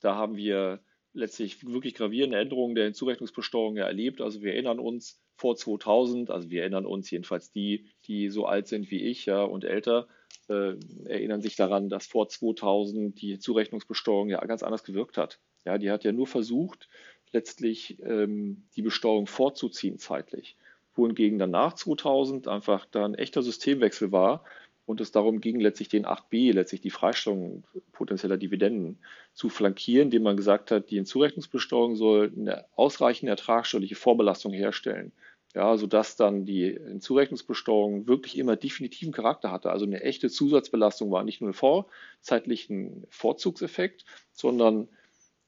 da 0.00 0.14
haben 0.14 0.36
wir 0.36 0.80
letztlich 1.12 1.66
wirklich 1.66 1.94
gravierende 1.94 2.38
Änderungen 2.38 2.74
der 2.74 2.84
Hinzurechnungsbesteuerung 2.84 3.76
ja 3.76 3.86
erlebt. 3.86 4.20
Also 4.20 4.42
wir 4.42 4.52
erinnern 4.52 4.78
uns 4.78 5.20
vor 5.36 5.56
2000, 5.56 6.30
also 6.30 6.50
wir 6.50 6.60
erinnern 6.60 6.86
uns 6.86 7.10
jedenfalls 7.10 7.50
die, 7.50 7.86
die 8.06 8.28
so 8.28 8.46
alt 8.46 8.68
sind 8.68 8.90
wie 8.90 9.02
ich 9.02 9.26
ja, 9.26 9.42
und 9.42 9.64
älter, 9.64 10.06
äh, 10.50 10.74
erinnern 11.04 11.40
sich 11.40 11.56
daran, 11.56 11.88
dass 11.88 12.06
vor 12.06 12.28
2000 12.28 13.20
die 13.20 13.38
Zurechnungsbesteuerung 13.38 14.28
ja 14.28 14.44
ganz 14.44 14.62
anders 14.62 14.84
gewirkt 14.84 15.16
hat. 15.16 15.38
Ja, 15.64 15.78
die 15.78 15.90
hat 15.90 16.04
ja 16.04 16.12
nur 16.12 16.26
versucht, 16.26 16.88
letztlich 17.32 17.98
ähm, 18.02 18.64
die 18.76 18.82
Besteuerung 18.82 19.26
vorzuziehen 19.26 19.98
zeitlich. 19.98 20.56
Wohingegen 20.94 21.38
dann 21.38 21.52
nach 21.52 21.74
2000 21.74 22.48
einfach 22.48 22.84
da 22.90 23.04
ein 23.04 23.14
echter 23.14 23.42
Systemwechsel 23.42 24.10
war 24.10 24.44
und 24.86 25.00
es 25.00 25.12
darum 25.12 25.40
ging, 25.40 25.60
letztlich 25.60 25.88
den 25.88 26.04
8b, 26.04 26.52
letztlich 26.52 26.80
die 26.80 26.90
Freistellung 26.90 27.62
potenzieller 27.92 28.36
Dividenden 28.36 28.98
zu 29.32 29.48
flankieren, 29.48 30.06
indem 30.06 30.24
man 30.24 30.36
gesagt 30.36 30.72
hat, 30.72 30.90
die 30.90 30.96
Hinzurechnungsbesteuerung 30.96 31.94
soll 31.94 32.32
eine 32.36 32.64
ausreichende 32.74 33.30
ertragsteuerliche 33.30 33.94
Vorbelastung 33.94 34.52
herstellen 34.52 35.12
ja, 35.54 35.76
sodass 35.76 36.16
dann 36.16 36.44
die 36.44 36.72
Hinzurechnungsbesteuerung 36.72 38.06
wirklich 38.06 38.38
immer 38.38 38.56
definitiven 38.56 39.12
Charakter 39.12 39.50
hatte. 39.50 39.70
Also 39.70 39.84
eine 39.84 40.02
echte 40.02 40.30
Zusatzbelastung 40.30 41.10
war 41.10 41.24
nicht 41.24 41.40
nur 41.40 41.50
ein 41.50 41.54
vorzeitlichen 41.54 43.06
Vorzugseffekt, 43.10 44.04
sondern 44.32 44.88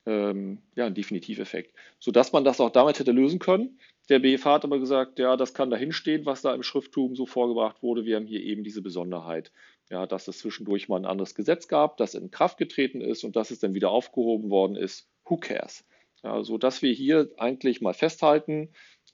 ähm, 0.04 0.58
ja, 0.74 0.86
ein 0.86 0.94
Definitiveffekt, 0.94 1.74
sodass 2.00 2.32
man 2.32 2.44
das 2.44 2.60
auch 2.60 2.70
damit 2.70 2.98
hätte 2.98 3.12
lösen 3.12 3.38
können. 3.38 3.78
Der 4.08 4.18
BFH 4.18 4.54
hat 4.54 4.64
aber 4.64 4.80
gesagt, 4.80 5.20
ja, 5.20 5.36
das 5.36 5.54
kann 5.54 5.70
dahinstehen, 5.70 6.26
was 6.26 6.42
da 6.42 6.52
im 6.54 6.64
Schrifttum 6.64 7.14
so 7.14 7.24
vorgebracht 7.24 7.82
wurde. 7.82 8.04
Wir 8.04 8.16
haben 8.16 8.26
hier 8.26 8.42
eben 8.42 8.64
diese 8.64 8.82
Besonderheit, 8.82 9.52
ja, 9.90 10.06
dass 10.06 10.26
es 10.26 10.38
zwischendurch 10.38 10.88
mal 10.88 10.96
ein 10.96 11.06
anderes 11.06 11.36
Gesetz 11.36 11.68
gab, 11.68 11.96
das 11.98 12.14
in 12.14 12.32
Kraft 12.32 12.58
getreten 12.58 13.00
ist 13.00 13.22
und 13.22 13.36
dass 13.36 13.52
es 13.52 13.60
dann 13.60 13.74
wieder 13.74 13.90
aufgehoben 13.90 14.50
worden 14.50 14.74
ist. 14.74 15.08
Who 15.24 15.36
cares? 15.36 15.84
Ja, 16.24 16.42
so 16.42 16.58
dass 16.58 16.82
wir 16.82 16.92
hier 16.92 17.30
eigentlich 17.36 17.80
mal 17.80 17.94
festhalten, 17.94 18.70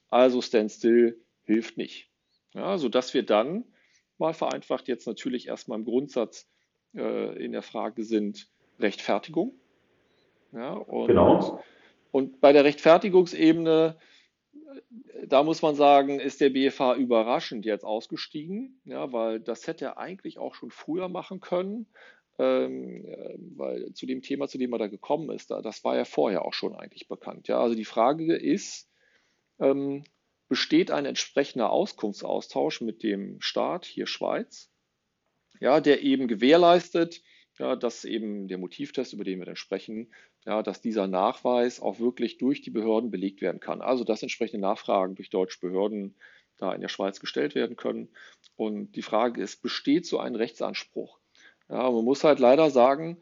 also 0.09 0.41
Standstill 0.41 1.19
hilft 1.43 1.77
nicht. 1.77 2.09
Ja, 2.53 2.77
sodass 2.77 3.13
wir 3.13 3.23
dann 3.23 3.65
mal 4.17 4.33
vereinfacht 4.33 4.87
jetzt 4.87 5.07
natürlich 5.07 5.47
erstmal 5.47 5.79
im 5.79 5.85
Grundsatz 5.85 6.49
äh, 6.95 7.43
in 7.43 7.51
der 7.51 7.61
Frage 7.61 8.03
sind 8.03 8.49
Rechtfertigung. 8.79 9.53
Ja, 10.51 10.73
und, 10.73 11.07
genau. 11.07 11.61
und 12.11 12.41
bei 12.41 12.53
der 12.53 12.63
Rechtfertigungsebene, 12.63 13.97
da 15.27 15.43
muss 15.43 15.61
man 15.61 15.75
sagen, 15.75 16.19
ist 16.19 16.41
der 16.41 16.49
BFH 16.49 16.95
überraschend 16.95 17.65
jetzt 17.65 17.85
ausgestiegen, 17.85 18.81
ja, 18.85 19.11
weil 19.11 19.39
das 19.39 19.67
hätte 19.67 19.85
er 19.85 19.97
eigentlich 19.97 20.39
auch 20.39 20.55
schon 20.55 20.71
früher 20.71 21.07
machen 21.07 21.39
können, 21.39 21.87
ähm, 22.39 23.05
weil 23.57 23.93
zu 23.93 24.05
dem 24.05 24.21
Thema, 24.21 24.47
zu 24.47 24.57
dem 24.57 24.73
er 24.73 24.79
da 24.79 24.87
gekommen 24.87 25.29
ist, 25.29 25.51
da, 25.51 25.61
das 25.61 25.83
war 25.83 25.95
ja 25.95 26.05
vorher 26.05 26.45
auch 26.45 26.53
schon 26.53 26.75
eigentlich 26.75 27.07
bekannt. 27.07 27.47
Ja, 27.47 27.59
also 27.59 27.75
die 27.75 27.85
Frage 27.85 28.35
ist, 28.35 28.88
ähm, 29.59 30.03
besteht 30.47 30.91
ein 30.91 31.05
entsprechender 31.05 31.69
Auskunftsaustausch 31.69 32.81
mit 32.81 33.03
dem 33.03 33.39
Staat, 33.41 33.85
hier 33.85 34.07
Schweiz, 34.07 34.71
ja, 35.59 35.79
der 35.79 36.01
eben 36.01 36.27
gewährleistet, 36.27 37.21
ja, 37.59 37.75
dass 37.75 38.05
eben 38.05 38.47
der 38.47 38.57
Motivtest, 38.57 39.13
über 39.13 39.23
den 39.23 39.39
wir 39.39 39.45
dann 39.45 39.55
sprechen, 39.55 40.13
ja, 40.45 40.63
dass 40.63 40.81
dieser 40.81 41.07
Nachweis 41.07 41.81
auch 41.81 41.99
wirklich 41.99 42.37
durch 42.37 42.61
die 42.61 42.71
Behörden 42.71 43.11
belegt 43.11 43.41
werden 43.41 43.59
kann. 43.59 43.81
Also 43.81 44.03
dass 44.03 44.23
entsprechende 44.23 44.61
Nachfragen 44.61 45.15
durch 45.15 45.29
deutsche 45.29 45.59
Behörden 45.59 46.15
da 46.57 46.73
in 46.73 46.81
der 46.81 46.89
Schweiz 46.89 47.19
gestellt 47.19 47.55
werden 47.55 47.75
können. 47.75 48.09
Und 48.55 48.95
die 48.95 49.01
Frage 49.01 49.41
ist, 49.41 49.61
besteht 49.61 50.05
so 50.05 50.19
ein 50.19 50.35
Rechtsanspruch? 50.35 51.19
Ja, 51.69 51.89
man 51.91 52.03
muss 52.03 52.23
halt 52.23 52.39
leider 52.39 52.69
sagen, 52.69 53.21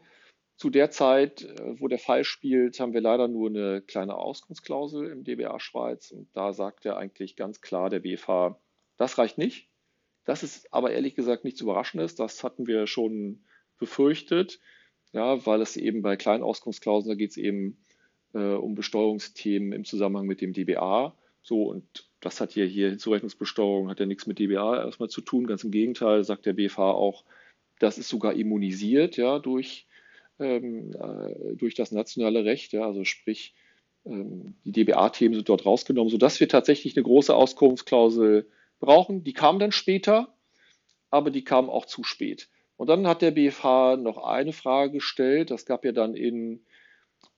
zu 0.58 0.70
der 0.70 0.90
Zeit, 0.90 1.44
äh, 1.44 1.80
wo 1.80 1.88
der 1.88 2.00
Fall 2.00 2.24
spielt, 2.24 2.78
haben 2.80 2.92
wir 2.92 3.00
leider 3.00 3.28
nur 3.28 3.48
eine 3.48 3.80
kleine 3.80 4.16
Auskunftsklausel 4.16 5.08
im 5.10 5.24
DBA 5.24 5.58
Schweiz 5.60 6.10
und 6.10 6.28
da 6.34 6.52
sagt 6.52 6.84
er 6.84 6.98
eigentlich 6.98 7.36
ganz 7.36 7.60
klar 7.60 7.88
der 7.88 8.00
BFH, 8.00 8.58
das 8.96 9.16
reicht 9.16 9.38
nicht. 9.38 9.68
Das 10.24 10.42
ist 10.42 10.72
aber 10.74 10.90
ehrlich 10.90 11.14
gesagt 11.14 11.44
nichts 11.44 11.60
Überraschendes, 11.60 12.16
das 12.16 12.42
hatten 12.42 12.66
wir 12.66 12.86
schon 12.88 13.44
befürchtet, 13.78 14.58
ja, 15.12 15.46
weil 15.46 15.62
es 15.62 15.76
eben 15.76 16.02
bei 16.02 16.16
kleinen 16.16 16.42
Auskunftsklauseln, 16.42 17.10
da 17.10 17.14
geht 17.14 17.30
es 17.30 17.36
eben 17.36 17.78
äh, 18.34 18.54
um 18.54 18.74
Besteuerungsthemen 18.74 19.72
im 19.72 19.84
Zusammenhang 19.84 20.26
mit 20.26 20.40
dem 20.40 20.52
DBA. 20.52 21.16
So, 21.40 21.62
und 21.62 22.10
das 22.20 22.40
hat 22.40 22.56
ja 22.56 22.64
hier 22.64 22.98
Zurechnungsbesteuerung, 22.98 23.88
hat 23.88 24.00
ja 24.00 24.06
nichts 24.06 24.26
mit 24.26 24.40
DBA 24.40 24.84
erstmal 24.84 25.08
zu 25.08 25.20
tun. 25.20 25.46
Ganz 25.46 25.64
im 25.64 25.70
Gegenteil, 25.70 26.24
sagt 26.24 26.44
der 26.44 26.52
BFH 26.52 26.90
auch, 26.90 27.24
das 27.78 27.96
ist 27.96 28.08
sogar 28.08 28.34
immunisiert, 28.34 29.16
ja, 29.16 29.38
durch 29.38 29.87
ähm, 30.38 30.92
äh, 30.92 31.56
durch 31.56 31.74
das 31.74 31.92
nationale 31.92 32.44
Recht. 32.44 32.72
Ja, 32.72 32.86
also 32.86 33.04
sprich, 33.04 33.54
ähm, 34.04 34.54
die 34.64 34.72
DBA-Themen 34.72 35.34
sind 35.34 35.48
dort 35.48 35.66
rausgenommen, 35.66 36.10
sodass 36.10 36.40
wir 36.40 36.48
tatsächlich 36.48 36.96
eine 36.96 37.04
große 37.04 37.34
Auskunftsklausel 37.34 38.48
brauchen. 38.80 39.24
Die 39.24 39.32
kam 39.32 39.58
dann 39.58 39.72
später, 39.72 40.34
aber 41.10 41.30
die 41.30 41.44
kam 41.44 41.68
auch 41.70 41.86
zu 41.86 42.04
spät. 42.04 42.48
Und 42.76 42.88
dann 42.88 43.06
hat 43.08 43.22
der 43.22 43.32
BFH 43.32 43.96
noch 43.96 44.18
eine 44.18 44.52
Frage 44.52 44.92
gestellt. 44.92 45.50
Das 45.50 45.66
gab 45.66 45.84
ja 45.84 45.92
dann 45.92 46.14
in, 46.14 46.64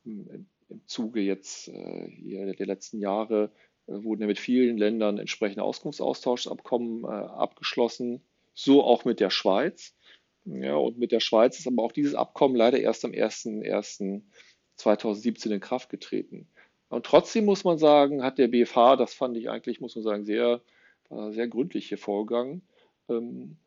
im 0.04 0.46
Zuge 0.86 1.20
jetzt 1.20 1.68
äh, 1.68 2.54
der 2.54 2.66
letzten 2.66 2.98
Jahre, 2.98 3.50
äh, 3.86 4.02
wurden 4.02 4.22
ja 4.22 4.26
mit 4.26 4.38
vielen 4.38 4.76
Ländern 4.76 5.18
entsprechende 5.18 5.62
Auskunftsaustauschabkommen 5.62 7.04
äh, 7.04 7.06
abgeschlossen, 7.06 8.22
so 8.54 8.84
auch 8.84 9.04
mit 9.04 9.20
der 9.20 9.30
Schweiz. 9.30 9.96
Ja, 10.44 10.76
und 10.76 10.98
mit 10.98 11.12
der 11.12 11.20
Schweiz 11.20 11.58
ist 11.58 11.66
aber 11.66 11.82
auch 11.82 11.92
dieses 11.92 12.14
Abkommen 12.14 12.56
leider 12.56 12.80
erst 12.80 13.04
am 13.04 13.12
01.01.2017 13.12 15.50
in 15.50 15.60
Kraft 15.60 15.90
getreten. 15.90 16.48
Und 16.88 17.04
trotzdem 17.06 17.44
muss 17.44 17.64
man 17.64 17.78
sagen, 17.78 18.22
hat 18.22 18.38
der 18.38 18.48
BFH, 18.48 18.96
das 18.96 19.14
fand 19.14 19.36
ich 19.36 19.48
eigentlich, 19.48 19.80
muss 19.80 19.94
man 19.94 20.02
sagen, 20.02 20.24
sehr, 20.24 20.60
sehr 21.30 21.48
gründlich 21.48 21.88
hier 21.88 21.98
vorgegangen, 21.98 22.62
ähm, 23.08 23.58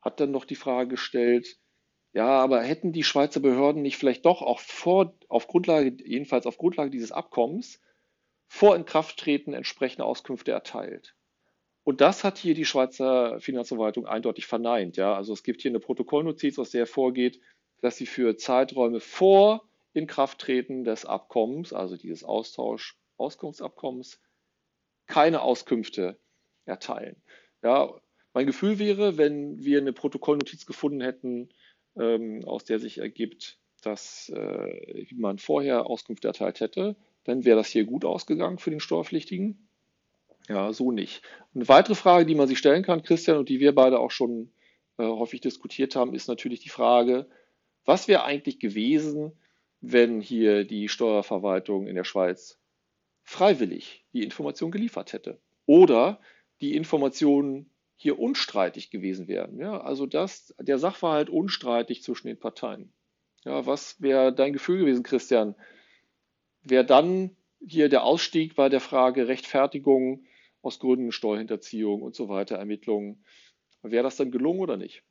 hat 0.00 0.20
dann 0.20 0.30
noch 0.30 0.44
die 0.44 0.54
Frage 0.54 0.90
gestellt, 0.90 1.58
ja, 2.12 2.26
aber 2.26 2.62
hätten 2.62 2.92
die 2.92 3.04
Schweizer 3.04 3.40
Behörden 3.40 3.82
nicht 3.82 3.96
vielleicht 3.96 4.26
doch 4.26 4.42
auch 4.42 4.60
vor, 4.60 5.14
auf 5.28 5.46
Grundlage, 5.46 5.96
jedenfalls 6.04 6.46
auf 6.46 6.58
Grundlage 6.58 6.90
dieses 6.90 7.10
Abkommens, 7.10 7.80
vor 8.48 8.76
Inkrafttreten 8.76 9.54
entsprechende 9.54 10.04
Auskünfte 10.04 10.52
erteilt? 10.52 11.16
Und 11.84 12.00
das 12.00 12.22
hat 12.22 12.38
hier 12.38 12.54
die 12.54 12.64
Schweizer 12.64 13.40
Finanzverwaltung 13.40 14.06
eindeutig 14.06 14.46
verneint. 14.46 14.96
Ja, 14.96 15.14
also 15.14 15.32
es 15.32 15.42
gibt 15.42 15.62
hier 15.62 15.70
eine 15.70 15.80
Protokollnotiz, 15.80 16.58
aus 16.58 16.70
der 16.70 16.86
vorgeht, 16.86 17.40
dass 17.80 17.96
sie 17.96 18.06
für 18.06 18.36
Zeiträume 18.36 19.00
vor 19.00 19.68
Inkrafttreten 19.92 20.84
des 20.84 21.04
Abkommens, 21.04 21.72
also 21.72 21.96
dieses 21.96 22.24
Austausch, 22.24 22.96
Auskunftsabkommens, 23.16 24.20
keine 25.06 25.42
Auskünfte 25.42 26.18
erteilen. 26.64 27.16
Ja, 27.62 28.00
mein 28.32 28.46
Gefühl 28.46 28.78
wäre, 28.78 29.18
wenn 29.18 29.62
wir 29.62 29.78
eine 29.78 29.92
Protokollnotiz 29.92 30.64
gefunden 30.64 31.00
hätten, 31.00 31.50
ähm, 31.96 32.44
aus 32.44 32.64
der 32.64 32.78
sich 32.78 32.98
ergibt, 32.98 33.58
dass 33.82 34.30
äh, 34.34 35.06
man 35.14 35.38
vorher 35.38 35.86
Auskunft 35.86 36.24
erteilt 36.24 36.60
hätte, 36.60 36.96
dann 37.24 37.44
wäre 37.44 37.56
das 37.56 37.68
hier 37.68 37.84
gut 37.84 38.04
ausgegangen 38.04 38.58
für 38.58 38.70
den 38.70 38.80
Steuerpflichtigen. 38.80 39.68
Ja, 40.52 40.70
so 40.74 40.92
nicht. 40.92 41.22
Eine 41.54 41.66
weitere 41.66 41.94
Frage, 41.94 42.26
die 42.26 42.34
man 42.34 42.46
sich 42.46 42.58
stellen 42.58 42.82
kann, 42.82 43.02
Christian, 43.02 43.38
und 43.38 43.48
die 43.48 43.58
wir 43.58 43.74
beide 43.74 43.98
auch 43.98 44.10
schon 44.10 44.52
äh, 44.98 45.04
häufig 45.04 45.40
diskutiert 45.40 45.96
haben, 45.96 46.14
ist 46.14 46.28
natürlich 46.28 46.60
die 46.60 46.68
Frage, 46.68 47.26
was 47.86 48.06
wäre 48.06 48.24
eigentlich 48.24 48.60
gewesen, 48.60 49.32
wenn 49.80 50.20
hier 50.20 50.64
die 50.64 50.90
Steuerverwaltung 50.90 51.86
in 51.86 51.96
der 51.96 52.04
Schweiz 52.04 52.60
freiwillig 53.22 54.04
die 54.12 54.22
Information 54.22 54.70
geliefert 54.70 55.14
hätte 55.14 55.40
oder 55.64 56.20
die 56.60 56.76
Informationen 56.76 57.70
hier 57.96 58.18
unstreitig 58.18 58.90
gewesen 58.90 59.28
wären. 59.28 59.58
Ja, 59.58 59.80
also 59.80 60.04
dass 60.04 60.54
der 60.60 60.78
Sachverhalt 60.78 61.30
unstreitig 61.30 62.02
zwischen 62.02 62.26
den 62.26 62.38
Parteien. 62.38 62.92
Ja, 63.44 63.64
was 63.64 64.02
wäre 64.02 64.34
dein 64.34 64.52
Gefühl 64.52 64.80
gewesen, 64.80 65.02
Christian? 65.02 65.54
Wäre 66.62 66.84
dann 66.84 67.36
hier 67.66 67.88
der 67.88 68.04
Ausstieg 68.04 68.54
bei 68.54 68.68
der 68.68 68.80
Frage 68.80 69.28
Rechtfertigung 69.28 70.24
aus 70.62 70.78
Gründen 70.78 71.12
Steuerhinterziehung 71.12 72.02
und 72.02 72.14
so 72.14 72.28
weiter, 72.28 72.56
Ermittlungen, 72.56 73.24
wäre 73.82 74.04
das 74.04 74.16
dann 74.16 74.30
gelungen 74.30 74.60
oder 74.60 74.76
nicht? 74.76 75.02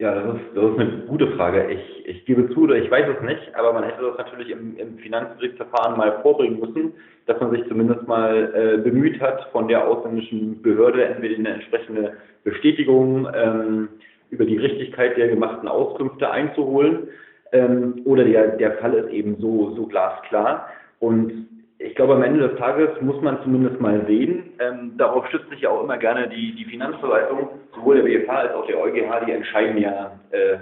Ja, 0.00 0.14
das 0.14 0.36
ist, 0.36 0.44
das 0.54 0.64
ist 0.64 0.78
eine 0.78 1.02
gute 1.08 1.26
Frage. 1.36 1.70
Ich, 1.70 2.06
ich 2.06 2.24
gebe 2.24 2.48
zu, 2.54 2.72
ich 2.72 2.90
weiß 2.90 3.06
es 3.14 3.22
nicht, 3.22 3.54
aber 3.54 3.74
man 3.74 3.84
hätte 3.84 4.00
das 4.00 4.16
natürlich 4.16 4.48
im, 4.48 4.74
im 4.78 4.96
Finanzgerichtsverfahren 4.96 5.98
mal 5.98 6.22
vorbringen 6.22 6.58
müssen, 6.58 6.94
dass 7.26 7.38
man 7.38 7.50
sich 7.50 7.68
zumindest 7.68 8.08
mal 8.08 8.50
äh, 8.54 8.78
bemüht 8.78 9.20
hat, 9.20 9.50
von 9.52 9.68
der 9.68 9.86
ausländischen 9.86 10.62
Behörde 10.62 11.04
entweder 11.04 11.36
eine 11.36 11.50
entsprechende 11.50 12.14
Bestätigung 12.44 13.28
ähm, 13.34 13.90
über 14.30 14.46
die 14.46 14.56
Richtigkeit 14.56 15.18
der 15.18 15.28
gemachten 15.28 15.68
Auskünfte 15.68 16.30
einzuholen. 16.30 17.08
Ähm, 17.52 18.00
oder 18.06 18.24
der, 18.24 18.56
der 18.56 18.78
Fall 18.78 18.94
ist 18.94 19.10
eben 19.10 19.36
so, 19.38 19.74
so 19.76 19.86
glasklar. 19.86 20.66
Und 20.98 21.46
ich 21.82 21.94
glaube, 21.94 22.14
am 22.14 22.22
Ende 22.22 22.46
des 22.46 22.58
Tages 22.58 22.88
muss 23.00 23.20
man 23.22 23.42
zumindest 23.42 23.80
mal 23.80 24.04
sehen, 24.06 24.52
ähm, 24.60 24.92
darauf 24.98 25.26
stützt 25.28 25.48
sich 25.48 25.62
ja 25.62 25.70
auch 25.70 25.82
immer 25.82 25.96
gerne 25.96 26.28
die, 26.28 26.54
die 26.54 26.66
Finanzverwaltung, 26.66 27.48
sowohl 27.74 27.96
der 27.96 28.02
BFH 28.02 28.32
als 28.32 28.54
auch 28.54 28.66
der 28.66 28.78
EuGH, 28.78 29.24
die 29.26 29.32
entscheiden 29.32 29.78
ja 29.78 30.12
äh, 30.30 30.58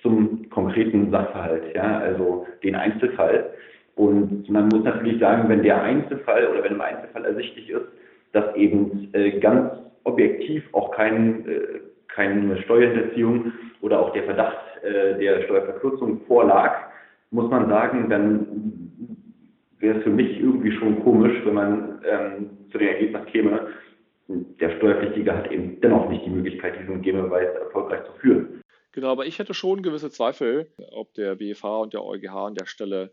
zum 0.00 0.48
konkreten 0.48 1.10
Sachverhalt, 1.10 1.74
ja, 1.74 1.98
also 1.98 2.46
den 2.62 2.74
Einzelfall. 2.74 3.50
Und 3.96 4.48
man 4.48 4.68
muss 4.68 4.82
natürlich 4.82 5.20
sagen, 5.20 5.48
wenn 5.50 5.62
der 5.62 5.82
Einzelfall 5.82 6.48
oder 6.48 6.64
wenn 6.64 6.72
im 6.72 6.80
Einzelfall 6.80 7.26
ersichtlich 7.26 7.68
ist, 7.68 7.86
dass 8.32 8.56
eben 8.56 9.10
äh, 9.12 9.38
ganz 9.40 9.72
objektiv 10.04 10.64
auch 10.72 10.90
kein, 10.92 11.46
äh, 11.46 11.60
keine 12.08 12.56
Steuerhinterziehung 12.62 13.52
oder 13.82 14.00
auch 14.00 14.12
der 14.14 14.22
Verdacht 14.22 14.56
äh, 14.82 15.18
der 15.18 15.42
Steuerverkürzung 15.42 16.22
vorlag, 16.26 16.72
muss 17.30 17.50
man 17.50 17.68
sagen, 17.68 18.08
dann 18.08 18.81
wäre 19.82 19.98
es 19.98 20.04
für 20.04 20.10
mich 20.10 20.38
irgendwie 20.38 20.72
schon 20.72 21.02
komisch, 21.02 21.44
wenn 21.44 21.54
man 21.54 22.02
ähm, 22.08 22.50
zu 22.70 22.78
dem 22.78 22.88
Ergebnis 22.88 23.26
käme, 23.26 23.68
der 24.28 24.76
Steuerpflichtige 24.78 25.36
hat 25.36 25.50
eben 25.50 25.80
dennoch 25.80 26.08
nicht 26.08 26.24
die 26.24 26.30
Möglichkeit, 26.30 26.78
diesen 26.80 27.02
Gegenbeweis 27.02 27.54
erfolgreich 27.56 28.04
zu 28.06 28.12
führen. 28.20 28.62
Genau, 28.92 29.08
aber 29.08 29.26
ich 29.26 29.38
hätte 29.38 29.54
schon 29.54 29.82
gewisse 29.82 30.10
Zweifel, 30.10 30.70
ob 30.92 31.12
der 31.14 31.34
BFH 31.34 31.78
und 31.78 31.94
der 31.94 32.04
EuGH 32.04 32.46
an 32.46 32.54
der 32.54 32.66
Stelle 32.66 33.12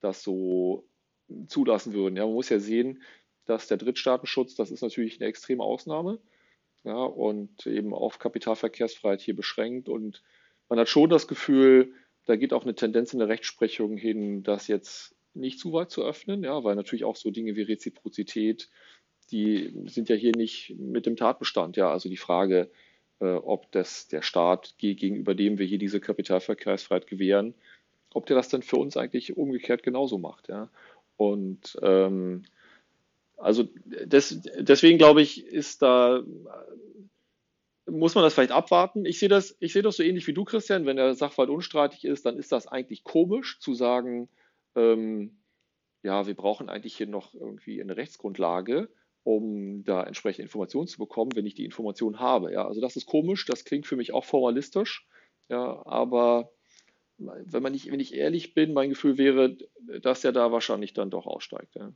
das 0.00 0.22
so 0.22 0.84
zulassen 1.46 1.94
würden. 1.94 2.16
Ja, 2.16 2.26
man 2.26 2.34
muss 2.34 2.50
ja 2.50 2.58
sehen, 2.58 3.02
dass 3.46 3.68
der 3.68 3.78
Drittstaatenschutz, 3.78 4.54
das 4.54 4.70
ist 4.70 4.82
natürlich 4.82 5.20
eine 5.20 5.28
extreme 5.28 5.62
Ausnahme 5.62 6.18
ja, 6.84 7.02
und 7.02 7.66
eben 7.66 7.94
auf 7.94 8.18
Kapitalverkehrsfreiheit 8.18 9.22
hier 9.22 9.36
beschränkt. 9.36 9.88
Und 9.88 10.22
man 10.68 10.78
hat 10.78 10.88
schon 10.88 11.08
das 11.08 11.28
Gefühl, 11.28 11.94
da 12.26 12.36
geht 12.36 12.52
auch 12.52 12.64
eine 12.64 12.74
Tendenz 12.74 13.12
in 13.12 13.20
der 13.20 13.28
Rechtsprechung 13.28 13.96
hin, 13.96 14.42
dass 14.42 14.68
jetzt 14.68 15.16
nicht 15.34 15.58
zu 15.58 15.72
weit 15.72 15.90
zu 15.90 16.04
öffnen, 16.04 16.42
ja, 16.42 16.64
weil 16.64 16.76
natürlich 16.76 17.04
auch 17.04 17.16
so 17.16 17.30
Dinge 17.30 17.56
wie 17.56 17.62
Reziprozität, 17.62 18.68
die 19.30 19.72
sind 19.86 20.08
ja 20.08 20.16
hier 20.16 20.32
nicht 20.36 20.74
mit 20.78 21.06
dem 21.06 21.16
Tatbestand, 21.16 21.76
ja, 21.76 21.90
also 21.90 22.08
die 22.08 22.16
Frage, 22.16 22.70
äh, 23.20 23.34
ob 23.34 23.70
das 23.72 24.08
der 24.08 24.22
Staat 24.22 24.74
gegenüber 24.78 25.34
dem 25.34 25.58
wir 25.58 25.66
hier 25.66 25.78
diese 25.78 26.00
Kapitalverkehrsfreiheit 26.00 27.06
gewähren, 27.06 27.54
ob 28.12 28.26
der 28.26 28.36
das 28.36 28.48
dann 28.48 28.62
für 28.62 28.76
uns 28.76 28.96
eigentlich 28.96 29.36
umgekehrt 29.36 29.82
genauso 29.82 30.18
macht, 30.18 30.48
ja. 30.48 30.68
Und 31.16 31.78
ähm, 31.82 32.44
also 33.36 33.68
des, 33.84 34.40
deswegen 34.58 34.98
glaube 34.98 35.22
ich, 35.22 35.44
ist 35.44 35.82
da 35.82 36.22
muss 37.90 38.14
man 38.14 38.24
das 38.24 38.34
vielleicht 38.34 38.52
abwarten. 38.52 39.04
Ich 39.04 39.18
sehe 39.18 39.28
das, 39.28 39.56
ich 39.60 39.72
sehe 39.72 39.82
das 39.82 39.96
so 39.96 40.02
ähnlich 40.02 40.26
wie 40.26 40.32
du, 40.32 40.44
Christian. 40.44 40.86
Wenn 40.86 40.96
der 40.96 41.14
Sachverhalt 41.14 41.50
unstreitig 41.50 42.04
ist, 42.04 42.24
dann 42.24 42.38
ist 42.38 42.52
das 42.52 42.66
eigentlich 42.66 43.04
komisch 43.04 43.58
zu 43.60 43.74
sagen, 43.74 44.28
ähm, 44.76 45.42
ja, 46.02 46.26
wir 46.26 46.34
brauchen 46.34 46.68
eigentlich 46.68 46.96
hier 46.96 47.06
noch 47.06 47.34
irgendwie 47.34 47.80
eine 47.80 47.96
Rechtsgrundlage, 47.96 48.88
um 49.22 49.84
da 49.84 50.02
entsprechende 50.02 50.44
Informationen 50.44 50.86
zu 50.86 50.98
bekommen, 50.98 51.32
wenn 51.34 51.46
ich 51.46 51.54
die 51.54 51.64
Information 51.64 52.20
habe. 52.20 52.52
Ja, 52.52 52.66
also 52.66 52.80
das 52.80 52.96
ist 52.96 53.06
komisch, 53.06 53.44
das 53.46 53.64
klingt 53.64 53.86
für 53.86 53.96
mich 53.96 54.14
auch 54.14 54.24
formalistisch, 54.24 55.06
ja, 55.48 55.82
aber 55.86 56.50
wenn 57.18 57.62
man 57.62 57.72
nicht, 57.72 57.90
wenn 57.92 58.00
ich 58.00 58.14
ehrlich 58.14 58.54
bin, 58.54 58.72
mein 58.72 58.88
Gefühl 58.88 59.18
wäre, 59.18 59.56
dass 60.02 60.24
er 60.24 60.32
da 60.32 60.52
wahrscheinlich 60.52 60.94
dann 60.94 61.10
doch 61.10 61.26
aussteigt. 61.26 61.74
Ja, 61.74 61.92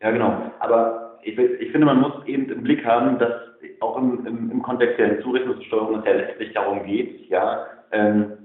ja 0.00 0.10
genau. 0.10 0.50
Aber 0.58 1.20
ich, 1.22 1.38
ich, 1.38 1.70
finde, 1.70 1.86
man 1.86 2.00
muss 2.00 2.26
eben 2.26 2.50
im 2.50 2.64
Blick 2.64 2.84
haben, 2.84 3.18
dass 3.18 3.40
auch 3.80 3.96
im, 3.96 4.26
im, 4.26 4.50
im 4.50 4.62
Kontext 4.62 4.98
der 4.98 5.22
Zurechnungssteuerung 5.22 6.00
es 6.00 6.06
ja 6.06 6.12
letztlich 6.12 6.52
darum 6.52 6.84
geht, 6.84 7.28
ja, 7.28 7.66
ähm, 7.92 8.43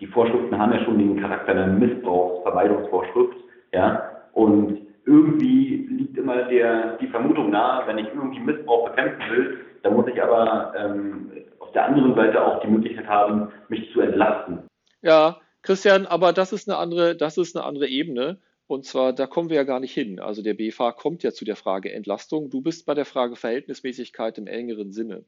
die 0.00 0.06
Vorschriften 0.06 0.58
haben 0.58 0.72
ja 0.72 0.84
schon 0.84 0.98
den 0.98 1.20
Charakter 1.20 1.52
einer 1.52 1.66
Missbrauchsvermeidungsvorschrift, 1.66 3.36
ja, 3.72 4.10
und 4.32 4.78
irgendwie 5.04 5.88
liegt 5.90 6.16
immer 6.16 6.44
der, 6.44 6.96
die 6.98 7.08
Vermutung 7.08 7.50
nahe, 7.50 7.86
wenn 7.86 7.98
ich 7.98 8.08
irgendwie 8.08 8.40
Missbrauch 8.40 8.90
bekämpfen 8.90 9.30
will, 9.30 9.60
dann 9.82 9.94
muss 9.94 10.06
ich 10.06 10.22
aber 10.22 10.72
ähm, 10.76 11.30
auf 11.58 11.72
der 11.72 11.86
anderen 11.86 12.14
Seite 12.14 12.44
auch 12.44 12.60
die 12.60 12.68
Möglichkeit 12.68 13.06
haben, 13.06 13.48
mich 13.68 13.92
zu 13.92 14.00
entlasten. 14.00 14.60
Ja, 15.00 15.40
Christian, 15.62 16.06
aber 16.06 16.32
das 16.32 16.52
ist 16.52 16.68
eine 16.68 16.78
andere, 16.78 17.16
das 17.16 17.36
ist 17.38 17.56
eine 17.56 17.64
andere 17.64 17.88
Ebene. 17.88 18.38
Und 18.68 18.84
zwar, 18.86 19.12
da 19.12 19.26
kommen 19.26 19.50
wir 19.50 19.56
ja 19.56 19.64
gar 19.64 19.80
nicht 19.80 19.92
hin. 19.92 20.18
Also 20.18 20.42
der 20.42 20.54
BFH 20.54 20.92
kommt 20.92 21.22
ja 21.22 21.32
zu 21.32 21.44
der 21.44 21.56
Frage 21.56 21.92
Entlastung. 21.92 22.48
Du 22.48 22.62
bist 22.62 22.86
bei 22.86 22.94
der 22.94 23.04
Frage 23.04 23.36
Verhältnismäßigkeit 23.36 24.38
im 24.38 24.46
engeren 24.46 24.92
Sinne. 24.92 25.24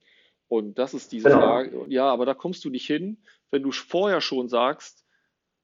Und 0.48 0.78
das 0.78 0.94
ist 0.94 1.12
diese 1.12 1.28
genau. 1.28 1.40
Frage, 1.40 1.86
ja, 1.88 2.06
aber 2.06 2.26
da 2.26 2.34
kommst 2.34 2.64
du 2.64 2.70
nicht 2.70 2.86
hin, 2.86 3.18
wenn 3.50 3.62
du 3.62 3.72
vorher 3.72 4.20
schon 4.20 4.48
sagst, 4.48 5.04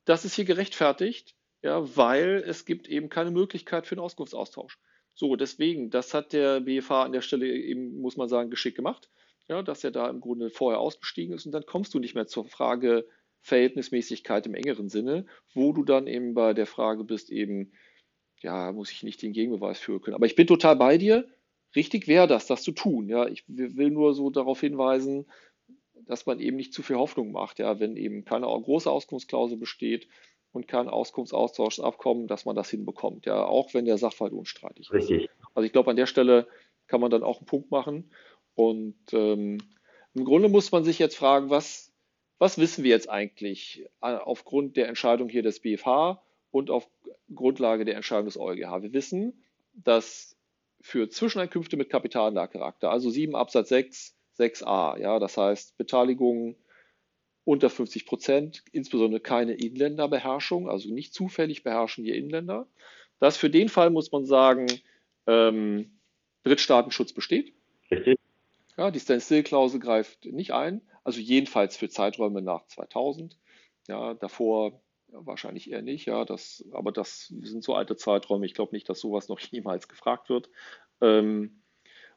das 0.04 0.24
ist 0.24 0.34
hier 0.34 0.44
gerechtfertigt, 0.44 1.34
ja, 1.62 1.96
weil 1.96 2.42
es 2.46 2.64
gibt 2.64 2.88
eben 2.88 3.08
keine 3.08 3.30
Möglichkeit 3.30 3.86
für 3.86 3.94
einen 3.94 4.04
Auskunftsaustausch. 4.04 4.78
So, 5.14 5.36
deswegen, 5.36 5.90
das 5.90 6.14
hat 6.14 6.32
der 6.32 6.60
BFH 6.60 7.04
an 7.04 7.12
der 7.12 7.20
Stelle 7.20 7.46
eben, 7.46 8.00
muss 8.00 8.16
man 8.16 8.28
sagen, 8.28 8.50
geschickt 8.50 8.76
gemacht, 8.76 9.10
ja, 9.48 9.62
dass 9.62 9.84
er 9.84 9.90
da 9.90 10.08
im 10.08 10.20
Grunde 10.20 10.50
vorher 10.50 10.80
ausgestiegen 10.80 11.34
ist 11.34 11.44
und 11.44 11.52
dann 11.52 11.66
kommst 11.66 11.92
du 11.92 11.98
nicht 11.98 12.14
mehr 12.14 12.26
zur 12.26 12.46
Frage 12.46 13.06
Verhältnismäßigkeit 13.42 14.46
im 14.46 14.54
engeren 14.54 14.88
Sinne, 14.88 15.26
wo 15.54 15.72
du 15.72 15.84
dann 15.84 16.06
eben 16.06 16.34
bei 16.34 16.54
der 16.54 16.66
Frage 16.66 17.04
bist, 17.04 17.30
eben, 17.30 17.72
ja, 18.40 18.72
muss 18.72 18.92
ich 18.92 19.02
nicht 19.02 19.22
den 19.22 19.32
Gegenbeweis 19.32 19.78
führen 19.78 20.00
können. 20.00 20.14
Aber 20.14 20.26
ich 20.26 20.36
bin 20.36 20.46
total 20.46 20.76
bei 20.76 20.98
dir. 20.98 21.28
Richtig 21.76 22.08
wäre 22.08 22.26
das, 22.26 22.46
das 22.46 22.62
zu 22.62 22.72
tun. 22.72 23.08
Ja, 23.08 23.26
ich 23.26 23.44
will 23.46 23.90
nur 23.90 24.14
so 24.14 24.30
darauf 24.30 24.60
hinweisen, 24.60 25.26
dass 26.06 26.26
man 26.26 26.40
eben 26.40 26.56
nicht 26.56 26.74
zu 26.74 26.82
viel 26.82 26.96
Hoffnung 26.96 27.30
macht, 27.30 27.58
ja, 27.58 27.78
wenn 27.78 27.96
eben 27.96 28.24
keine 28.24 28.46
große 28.46 28.90
Auskunftsklausel 28.90 29.56
besteht 29.56 30.08
und 30.52 30.66
kein 30.66 30.88
Auskunftsaustauschabkommen, 30.88 32.26
dass 32.26 32.44
man 32.44 32.56
das 32.56 32.70
hinbekommt, 32.70 33.26
ja, 33.26 33.44
auch 33.44 33.72
wenn 33.74 33.84
der 33.84 33.98
Sachverhalt 33.98 34.34
unstreitig 34.34 34.86
ist. 34.86 34.92
Richtig. 34.92 35.30
Also 35.54 35.66
ich 35.66 35.72
glaube, 35.72 35.90
an 35.90 35.96
der 35.96 36.06
Stelle 36.06 36.48
kann 36.88 37.00
man 37.00 37.10
dann 37.10 37.22
auch 37.22 37.38
einen 37.38 37.46
Punkt 37.46 37.70
machen. 37.70 38.10
Und 38.54 38.96
ähm, 39.12 39.58
im 40.14 40.24
Grunde 40.24 40.48
muss 40.48 40.72
man 40.72 40.84
sich 40.84 40.98
jetzt 40.98 41.16
fragen, 41.16 41.50
was, 41.50 41.92
was 42.38 42.58
wissen 42.58 42.82
wir 42.82 42.90
jetzt 42.90 43.08
eigentlich 43.08 43.86
äh, 44.02 44.14
aufgrund 44.14 44.76
der 44.76 44.88
Entscheidung 44.88 45.28
hier 45.28 45.42
des 45.42 45.60
BFH 45.60 46.20
und 46.50 46.70
auf 46.70 46.88
Grundlage 47.32 47.84
der 47.84 47.94
Entscheidung 47.94 48.26
des 48.26 48.38
EuGH? 48.38 48.82
Wir 48.82 48.92
wissen, 48.92 49.44
dass 49.72 50.36
für 50.80 51.08
Zwischeneinkünfte 51.08 51.76
mit 51.76 51.90
Kapitalanlagecharakter, 51.90 52.90
also 52.90 53.10
7 53.10 53.34
Absatz 53.34 53.68
6, 53.68 54.16
6a, 54.38 54.98
ja, 54.98 55.18
das 55.18 55.36
heißt 55.36 55.76
Beteiligungen 55.76 56.56
unter 57.44 57.70
50 57.70 58.06
Prozent, 58.06 58.64
insbesondere 58.72 59.20
keine 59.20 59.54
Inländerbeherrschung, 59.54 60.68
also 60.68 60.92
nicht 60.92 61.14
zufällig 61.14 61.62
beherrschen 61.62 62.04
die 62.04 62.16
Inländer. 62.16 62.68
Dass 63.18 63.36
für 63.36 63.50
den 63.50 63.68
Fall 63.68 63.90
muss 63.90 64.12
man 64.12 64.24
sagen, 64.24 64.66
ähm, 65.26 65.98
Drittstaatenschutz 66.42 67.12
besteht. 67.12 67.52
Richtig. 67.90 68.18
Ja, 68.76 68.90
die 68.90 69.00
Standstill-Klausel 69.00 69.80
greift 69.80 70.24
nicht 70.26 70.52
ein, 70.52 70.80
also 71.04 71.20
jedenfalls 71.20 71.76
für 71.76 71.88
Zeiträume 71.88 72.40
nach 72.40 72.66
2000. 72.66 73.36
Ja, 73.88 74.14
davor 74.14 74.80
wahrscheinlich 75.12 75.70
eher 75.70 75.82
nicht, 75.82 76.06
ja, 76.06 76.24
das, 76.24 76.64
aber 76.72 76.92
das 76.92 77.26
sind 77.28 77.64
so 77.64 77.74
alte 77.74 77.96
Zeiträume. 77.96 78.46
Ich 78.46 78.54
glaube 78.54 78.74
nicht, 78.74 78.88
dass 78.88 79.00
sowas 79.00 79.28
noch 79.28 79.40
jemals 79.50 79.88
gefragt 79.88 80.28
wird. 80.28 80.50
Ähm, 81.00 81.62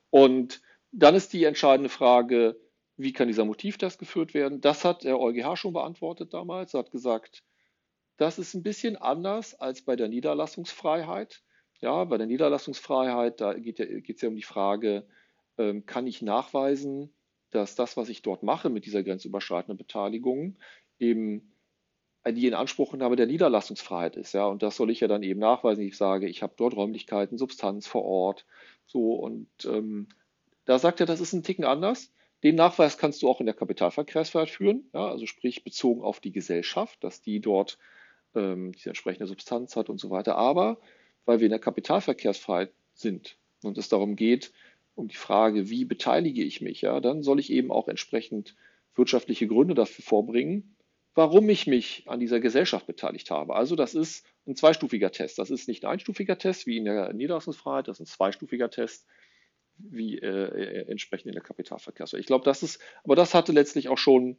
und 0.09 0.61
dann 0.91 1.15
ist 1.15 1.33
die 1.33 1.43
entscheidende 1.43 1.89
Frage, 1.89 2.59
wie 2.97 3.13
kann 3.13 3.27
dieser 3.27 3.45
Motivtest 3.45 3.99
geführt 3.99 4.33
werden? 4.33 4.61
Das 4.61 4.85
hat 4.85 5.03
der 5.03 5.19
EuGH 5.19 5.57
schon 5.57 5.73
beantwortet 5.73 6.33
damals. 6.33 6.73
Er 6.73 6.81
hat 6.81 6.91
gesagt, 6.91 7.43
das 8.17 8.37
ist 8.37 8.53
ein 8.53 8.63
bisschen 8.63 8.95
anders 8.95 9.55
als 9.55 9.83
bei 9.83 9.95
der 9.95 10.07
Niederlassungsfreiheit. 10.07 11.41
Ja, 11.81 12.03
bei 12.05 12.17
der 12.17 12.27
Niederlassungsfreiheit, 12.27 13.41
da 13.41 13.53
geht 13.53 13.79
es 13.79 14.21
ja, 14.21 14.27
ja 14.27 14.29
um 14.29 14.35
die 14.35 14.43
Frage, 14.43 15.07
ähm, 15.57 15.85
kann 15.85 16.07
ich 16.07 16.21
nachweisen, 16.21 17.13
dass 17.49 17.75
das, 17.75 17.97
was 17.97 18.09
ich 18.09 18.21
dort 18.21 18.43
mache 18.43 18.69
mit 18.69 18.85
dieser 18.85 19.03
grenzüberschreitenden 19.03 19.77
Beteiligung, 19.77 20.57
eben 20.99 21.52
die 22.31 22.47
Inanspruchnahme 22.47 23.15
der 23.15 23.27
Niederlassungsfreiheit 23.27 24.15
ist. 24.15 24.33
Ja, 24.33 24.45
und 24.45 24.63
das 24.63 24.77
soll 24.77 24.89
ich 24.89 25.01
ja 25.01 25.07
dann 25.07 25.23
eben 25.23 25.39
nachweisen. 25.39 25.83
Ich 25.83 25.97
sage, 25.97 26.27
ich 26.27 26.41
habe 26.41 26.53
dort 26.55 26.75
Räumlichkeiten, 26.75 27.37
Substanz 27.37 27.87
vor 27.87 28.05
Ort. 28.05 28.45
So, 28.85 29.13
und 29.15 29.47
ähm, 29.65 30.07
da 30.65 30.79
sagt 30.79 30.99
er, 30.99 31.05
das 31.05 31.19
ist 31.19 31.33
ein 31.33 31.43
Ticken 31.43 31.65
anders. 31.65 32.13
Den 32.43 32.55
Nachweis 32.55 32.97
kannst 32.97 33.21
du 33.21 33.29
auch 33.29 33.39
in 33.39 33.45
der 33.45 33.55
Kapitalverkehrsfreiheit 33.55 34.49
führen, 34.49 34.89
ja, 34.93 35.07
also 35.07 35.25
sprich 35.25 35.63
bezogen 35.63 36.01
auf 36.01 36.19
die 36.19 36.31
Gesellschaft, 36.31 37.01
dass 37.03 37.21
die 37.21 37.39
dort 37.39 37.77
ähm, 38.35 38.73
diese 38.73 38.89
entsprechende 38.89 39.27
Substanz 39.27 39.75
hat 39.75 39.89
und 39.89 39.99
so 39.99 40.09
weiter. 40.09 40.35
Aber 40.35 40.77
weil 41.25 41.39
wir 41.39 41.45
in 41.45 41.51
der 41.51 41.59
Kapitalverkehrsfreiheit 41.59 42.73
sind 42.93 43.37
und 43.63 43.77
es 43.77 43.87
darum 43.87 44.15
geht, 44.15 44.51
um 44.95 45.07
die 45.07 45.15
Frage, 45.15 45.69
wie 45.69 45.85
beteilige 45.85 46.43
ich 46.43 46.61
mich, 46.61 46.81
ja, 46.81 46.99
dann 46.99 47.23
soll 47.23 47.39
ich 47.39 47.51
eben 47.51 47.71
auch 47.71 47.87
entsprechend 47.87 48.55
wirtschaftliche 48.95 49.47
Gründe 49.47 49.73
dafür 49.73 50.03
vorbringen, 50.03 50.72
warum 51.15 51.49
ich 51.49 51.67
mich 51.67 52.03
an 52.07 52.19
dieser 52.19 52.39
Gesellschaft 52.39 52.87
beteiligt 52.87 53.29
habe. 53.31 53.55
Also 53.55 53.75
das 53.75 53.93
ist 53.93 54.25
ein 54.47 54.55
zweistufiger 54.55 55.11
Test. 55.11 55.37
Das 55.39 55.51
ist 55.51 55.67
nicht 55.67 55.83
ein 55.83 55.91
einstufiger 55.91 56.37
Test 56.37 56.65
wie 56.65 56.77
in 56.77 56.85
der 56.85 57.13
Niederlassungsfreiheit, 57.13 57.87
das 57.87 57.99
ist 57.99 58.07
ein 58.07 58.13
zweistufiger 58.13 58.69
Test 58.69 59.05
wie 59.77 60.19
äh, 60.19 60.27
äh, 60.27 60.89
entsprechend 60.89 61.27
in 61.27 61.33
der 61.33 61.43
Kapitalverkehrswelt. 61.43 62.21
Ich 62.21 62.27
glaube, 62.27 62.45
das 62.45 62.63
ist, 62.63 62.81
aber 63.03 63.15
das 63.15 63.33
hatte 63.33 63.51
letztlich 63.51 63.89
auch 63.89 63.97
schon 63.97 64.37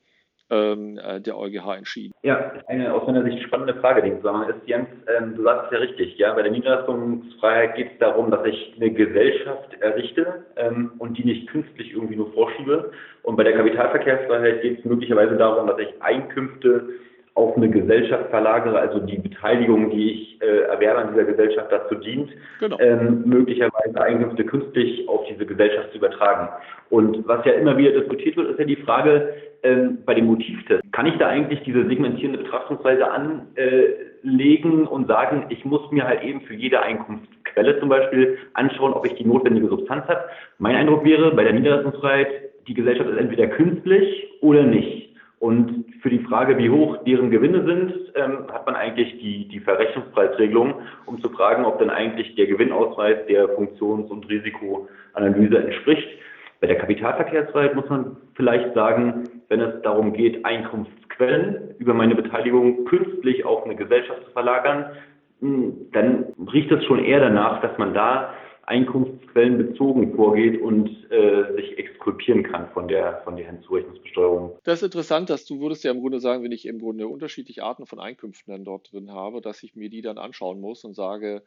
ähm, 0.51 0.99
äh, 0.99 1.21
der 1.21 1.37
EuGH 1.39 1.77
entschieden. 1.77 2.15
Ja, 2.23 2.53
eine 2.67 2.93
aus 2.93 3.07
meiner 3.07 3.25
Sicht 3.25 3.43
spannende 3.43 3.75
Frage, 3.81 4.03
die 4.03 4.17
Zusammenhang 4.17 4.51
ist, 4.51 4.67
Jens, 4.67 4.89
ähm, 5.07 5.35
du 5.37 5.43
sagst 5.43 5.67
es 5.67 5.73
ja 5.73 5.79
richtig, 5.79 6.19
ja, 6.19 6.35
bei 6.35 6.43
der 6.43 6.53
Niederlassungsfreiheit 6.53 7.77
geht 7.77 7.93
es 7.93 7.99
darum, 7.99 8.31
dass 8.31 8.45
ich 8.47 8.75
eine 8.77 8.91
Gesellschaft 8.91 9.75
errichte 9.81 10.45
ähm, 10.57 10.93
und 10.99 11.17
die 11.17 11.25
nicht 11.25 11.49
künstlich 11.49 11.93
irgendwie 11.93 12.17
nur 12.17 12.33
vorschiebe. 12.33 12.93
Und 13.23 13.37
bei 13.37 13.45
der 13.45 13.55
Kapitalverkehrsfreiheit 13.55 14.63
geht 14.63 14.81
es 14.81 14.85
möglicherweise 14.85 15.37
darum, 15.37 15.67
dass 15.67 15.79
ich 15.79 16.03
Einkünfte 16.03 16.89
auf 17.35 17.57
eine 17.57 17.69
Gesellschaft 17.69 18.31
verlagere, 18.31 18.79
also 18.79 19.01
die 19.01 19.19
Beteiligung, 19.19 19.91
die 19.91 20.13
ich 20.13 20.43
äh, 20.43 20.61
erwerbe 20.69 21.01
an 21.01 21.09
dieser 21.13 21.25
Gesellschaft 21.25 21.71
dazu 21.71 21.97
dient, 21.97 22.31
genau. 22.61 22.79
ähm, 22.79 23.25
möglicherweise 23.27 24.01
Einkünfte 24.01 24.45
künstlich 24.45 25.09
auf 25.09 25.27
diese 25.29 25.45
Gesellschaft 25.45 25.91
zu 25.91 25.99
übertragen. 25.99 26.49
Und 26.91 27.27
was 27.27 27.45
ja 27.45 27.53
immer 27.53 27.77
wieder 27.77 27.91
diskutiert 27.91 28.37
wird, 28.37 28.51
ist 28.51 28.61
ja 28.61 28.65
die 28.65 28.77
Frage 28.77 29.35
ähm, 29.65 29.99
bei 30.07 30.15
dem 30.15 30.27
Motivtest. 30.27 30.85
Kann 30.93 31.07
ich 31.07 31.17
da 31.19 31.27
eigentlich 31.27 31.61
diese 31.65 31.89
segmentierende 31.89 32.39
Betrachtungsweise 32.39 33.11
anlegen 33.11 34.87
und 34.87 35.09
sagen, 35.09 35.47
ich 35.49 35.65
muss 35.65 35.91
mir 35.91 36.05
halt 36.05 36.23
eben 36.23 36.43
für 36.43 36.55
jede 36.55 36.83
Einkunftsquelle 36.83 37.81
zum 37.81 37.89
Beispiel 37.89 38.39
anschauen, 38.53 38.93
ob 38.93 39.07
ich 39.07 39.15
die 39.15 39.25
notwendige 39.25 39.67
Substanz 39.69 40.07
habe? 40.07 40.25
Mein 40.59 40.77
Eindruck 40.77 41.05
wäre, 41.05 41.33
bei 41.33 41.43
der 41.43 41.55
Niederlassungsfreiheit, 41.55 42.29
die 42.69 42.75
Gesellschaft 42.75 43.11
ist 43.11 43.19
entweder 43.19 43.49
künstlich 43.49 44.29
oder 44.41 44.63
nicht. 44.63 45.04
Und 45.45 45.85
für 46.01 46.09
die 46.09 46.21
Frage, 46.21 46.57
wie 46.57 46.71
hoch 46.71 47.05
deren 47.05 47.31
Gewinne 47.31 47.67
sind, 47.67 47.93
ähm, 48.15 48.51
hat 48.51 48.65
man 48.65 48.77
eigentlich 48.77 49.19
die, 49.19 49.47
die 49.47 49.61
Verrechnungspreisregelung, 49.61 50.77
um 51.05 51.21
zu 51.21 51.29
fragen, 51.29 51.67
ob 51.67 51.79
dann 51.79 51.91
eigentlich 51.91 52.35
der 52.37 52.47
Gewinnausweis 52.47 53.27
der 53.29 53.51
Funktions- 53.51 54.11
und 54.11 54.27
Risikoanalyse 54.27 55.59
entspricht. 55.59 56.09
Bei 56.63 56.67
der 56.67 56.79
Kapitalverkehrsfreiheit 56.79 57.75
muss 57.75 57.87
man 57.91 58.17
vielleicht 58.37 58.73
sagen, 58.73 59.25
wenn 59.51 59.61
es 59.61 59.83
darum 59.83 60.15
geht, 60.15 60.43
Einkunftsquellen 60.47 61.75
über 61.79 61.93
meine 61.93 62.15
Beteiligung 62.15 62.87
künstlich 62.87 63.45
auf 63.45 63.67
eine 63.67 63.77
Gesellschaft 63.77 64.25
zu 64.25 64.31
verlagern, 64.31 64.93
hm, 65.41 65.75
dann 65.93 66.25
riecht 66.55 66.73
es 66.73 66.83
schon 66.87 67.05
eher 67.05 67.21
danach, 67.21 67.61
dass 67.61 67.77
man 67.77 67.93
da 67.93 68.33
Einkunftsquellen 68.67 69.59
bezogen 69.59 70.15
vorgeht 70.15 70.61
und 70.61 70.89
äh, 71.11 71.55
sich 71.57 71.79
exkulpieren 71.79 72.43
kann 72.43 72.71
von 72.71 72.89
der, 72.89 73.21
von 73.25 73.37
der 73.37 73.47
Hinzurechnungsbesteuerung. 73.47 74.59
Das 74.65 74.81
ist 74.81 74.87
interessant, 74.87 75.31
dass 75.31 75.45
du 75.45 75.61
würdest 75.61 75.85
ja 75.85 75.91
im 75.91 76.01
Grunde 76.01 76.21
sagen, 76.21 76.43
wenn 76.43 76.53
ich 76.53 76.67
im 76.67 76.79
Grunde 76.79 77.09
unterschiedliche 77.09 77.63
Arten 77.63 77.87
von 77.87 78.01
Einkünften 78.01 78.53
dann 78.53 78.65
dort 78.65 78.93
drin 78.93 79.13
habe, 79.13 79.41
dass 79.41 79.63
ich 79.63 79.77
mir 79.77 79.91
die 79.91 80.03
dann 80.03 80.19
anschauen 80.19 80.61
muss 80.61 80.85
und 80.85 80.95
sage, 80.95 81.43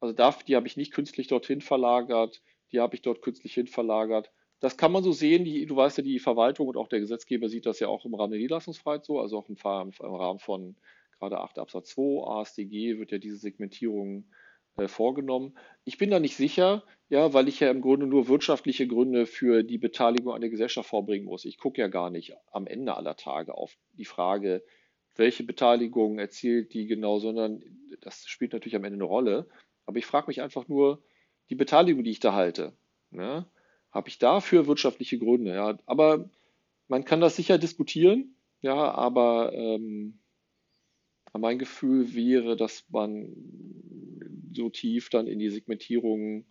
also 0.00 0.14
darf, 0.14 0.42
die 0.42 0.56
habe 0.56 0.66
ich 0.66 0.76
nicht 0.76 0.92
künstlich 0.92 1.28
dorthin 1.28 1.60
verlagert, 1.60 2.42
die 2.72 2.80
habe 2.80 2.94
ich 2.94 3.02
dort 3.02 3.22
künstlich 3.22 3.54
hin 3.54 3.66
verlagert. 3.66 4.30
Das 4.60 4.76
kann 4.76 4.92
man 4.92 5.02
so 5.02 5.12
sehen, 5.12 5.44
die, 5.44 5.66
du 5.66 5.76
weißt 5.76 5.98
ja, 5.98 6.04
die 6.04 6.18
Verwaltung 6.18 6.68
und 6.68 6.76
auch 6.76 6.88
der 6.88 7.00
Gesetzgeber 7.00 7.48
sieht 7.48 7.66
das 7.66 7.78
ja 7.78 7.88
auch 7.88 8.04
im 8.04 8.14
Rahmen 8.14 8.32
der 8.32 8.40
Niederlassungsfreiheit 8.40 9.04
so, 9.04 9.20
also 9.20 9.38
auch 9.38 9.48
im, 9.48 9.56
im 9.56 10.14
Rahmen 10.14 10.38
von 10.38 10.76
gerade 11.18 11.38
8 11.38 11.58
Absatz 11.58 11.90
2 11.90 12.26
ASDG 12.26 12.98
wird 12.98 13.12
ja 13.12 13.18
diese 13.18 13.36
Segmentierung 13.36 14.24
vorgenommen. 14.86 15.56
Ich 15.84 15.98
bin 15.98 16.10
da 16.10 16.20
nicht 16.20 16.36
sicher, 16.36 16.84
ja, 17.08 17.32
weil 17.32 17.48
ich 17.48 17.60
ja 17.60 17.70
im 17.70 17.80
Grunde 17.80 18.06
nur 18.06 18.28
wirtschaftliche 18.28 18.86
Gründe 18.86 19.26
für 19.26 19.62
die 19.62 19.78
Beteiligung 19.78 20.34
an 20.34 20.40
der 20.40 20.50
Gesellschaft 20.50 20.88
vorbringen 20.88 21.24
muss. 21.24 21.44
Ich 21.44 21.58
gucke 21.58 21.80
ja 21.80 21.88
gar 21.88 22.10
nicht 22.10 22.34
am 22.52 22.66
Ende 22.66 22.96
aller 22.96 23.16
Tage 23.16 23.54
auf 23.54 23.76
die 23.94 24.04
Frage, 24.04 24.62
welche 25.14 25.44
Beteiligung 25.44 26.18
erzielt 26.18 26.74
die 26.74 26.86
genau, 26.86 27.18
sondern 27.18 27.62
das 28.02 28.26
spielt 28.26 28.52
natürlich 28.52 28.76
am 28.76 28.84
Ende 28.84 28.96
eine 28.96 29.04
Rolle. 29.04 29.48
Aber 29.86 29.98
ich 29.98 30.06
frage 30.06 30.26
mich 30.28 30.42
einfach 30.42 30.68
nur, 30.68 31.02
die 31.48 31.54
Beteiligung, 31.54 32.04
die 32.04 32.10
ich 32.10 32.20
da 32.20 32.34
halte, 32.34 32.76
ne, 33.10 33.46
habe 33.92 34.08
ich 34.08 34.18
dafür 34.18 34.66
wirtschaftliche 34.66 35.18
Gründe? 35.18 35.54
Ja? 35.54 35.78
Aber 35.86 36.28
man 36.88 37.04
kann 37.04 37.20
das 37.20 37.36
sicher 37.36 37.56
diskutieren, 37.56 38.36
ja, 38.60 38.90
aber 38.92 39.52
ähm, 39.54 40.18
mein 41.32 41.58
Gefühl 41.58 42.14
wäre, 42.14 42.56
dass 42.56 42.84
man 42.90 43.75
so 44.56 44.68
tief 44.68 45.10
dann 45.10 45.26
in 45.26 45.38
die 45.38 45.50
Segmentierung 45.50 46.46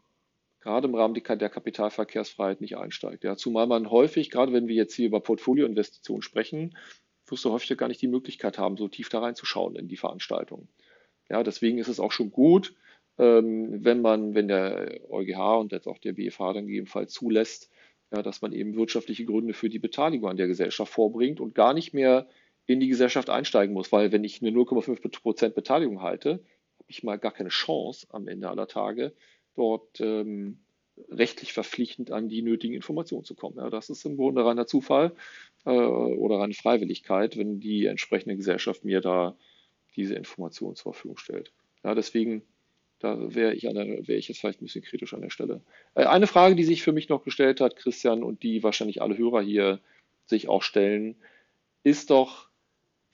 gerade 0.61 0.87
im 0.87 0.95
Rahmen 0.95 1.13
der 1.13 1.49
Kapitalverkehrsfreiheit 1.49 2.59
nicht 2.59 2.75
einsteigt. 2.75 3.23
Ja, 3.23 3.35
zumal 3.35 3.67
man 3.67 3.91
häufig, 3.91 4.31
gerade 4.31 4.51
wenn 4.51 4.67
wir 4.67 4.75
jetzt 4.75 4.95
hier 4.95 5.05
über 5.05 5.19
Portfolioinvestitionen 5.19 6.23
sprechen, 6.23 6.75
wirst 7.27 7.45
du 7.45 7.51
häufig 7.51 7.77
gar 7.77 7.87
nicht 7.87 8.01
die 8.01 8.07
Möglichkeit 8.07 8.57
haben, 8.57 8.77
so 8.77 8.87
tief 8.87 9.09
da 9.09 9.19
reinzuschauen 9.19 9.75
in 9.75 9.87
die 9.87 9.97
Veranstaltung. 9.97 10.67
Ja, 11.29 11.43
deswegen 11.43 11.77
ist 11.77 11.87
es 11.87 11.99
auch 11.99 12.11
schon 12.11 12.31
gut, 12.31 12.75
ähm, 13.17 13.83
wenn 13.83 14.01
man, 14.01 14.33
wenn 14.33 14.47
der 14.47 15.01
EuGH 15.09 15.59
und 15.59 15.71
jetzt 15.71 15.87
auch 15.87 15.99
der 15.99 16.13
BFH 16.13 16.53
dann 16.53 16.65
gegebenenfalls 16.65 17.13
zulässt, 17.13 17.69
ja, 18.11 18.21
dass 18.21 18.41
man 18.41 18.51
eben 18.51 18.75
wirtschaftliche 18.75 19.25
Gründe 19.25 19.53
für 19.53 19.69
die 19.69 19.79
Beteiligung 19.79 20.29
an 20.29 20.37
der 20.37 20.47
Gesellschaft 20.47 20.91
vorbringt 20.91 21.39
und 21.39 21.55
gar 21.55 21.73
nicht 21.73 21.93
mehr 21.93 22.27
in 22.67 22.79
die 22.79 22.87
Gesellschaft 22.87 23.29
einsteigen 23.29 23.73
muss, 23.73 23.91
weil 23.91 24.11
wenn 24.11 24.23
ich 24.23 24.41
eine 24.41 24.51
0,5% 24.51 25.49
Beteiligung 25.49 26.01
halte, 26.01 26.43
ich 26.87 27.03
mal 27.03 27.17
gar 27.17 27.31
keine 27.31 27.49
Chance 27.49 28.07
am 28.09 28.27
Ende 28.27 28.49
aller 28.49 28.67
Tage, 28.67 29.13
dort 29.55 29.99
ähm, 29.99 30.59
rechtlich 31.09 31.53
verpflichtend 31.53 32.11
an 32.11 32.29
die 32.29 32.41
nötigen 32.41 32.73
Informationen 32.73 33.25
zu 33.25 33.35
kommen. 33.35 33.57
Ja, 33.57 33.69
das 33.69 33.89
ist 33.89 34.05
im 34.05 34.17
Grunde 34.17 34.45
reiner 34.45 34.67
Zufall 34.67 35.13
äh, 35.65 35.69
oder 35.69 36.39
reine 36.39 36.53
Freiwilligkeit, 36.53 37.37
wenn 37.37 37.59
die 37.59 37.85
entsprechende 37.85 38.35
Gesellschaft 38.35 38.85
mir 38.85 39.01
da 39.01 39.35
diese 39.95 40.15
Informationen 40.15 40.75
zur 40.75 40.93
Verfügung 40.93 41.17
stellt. 41.17 41.51
Ja, 41.83 41.95
deswegen, 41.95 42.43
da 42.99 43.33
wäre 43.33 43.53
ich, 43.53 43.63
wär 43.63 44.17
ich 44.17 44.27
jetzt 44.27 44.39
vielleicht 44.39 44.61
ein 44.61 44.65
bisschen 44.65 44.83
kritisch 44.83 45.13
an 45.13 45.21
der 45.21 45.29
Stelle. 45.29 45.61
Äh, 45.95 46.05
eine 46.05 46.27
Frage, 46.27 46.55
die 46.55 46.63
sich 46.63 46.81
für 46.81 46.93
mich 46.93 47.09
noch 47.09 47.23
gestellt 47.23 47.61
hat, 47.61 47.75
Christian, 47.75 48.23
und 48.23 48.43
die 48.43 48.63
wahrscheinlich 48.63 49.01
alle 49.01 49.17
Hörer 49.17 49.41
hier 49.41 49.79
sich 50.25 50.47
auch 50.47 50.63
stellen, 50.63 51.15
ist 51.83 52.09
doch, 52.09 52.49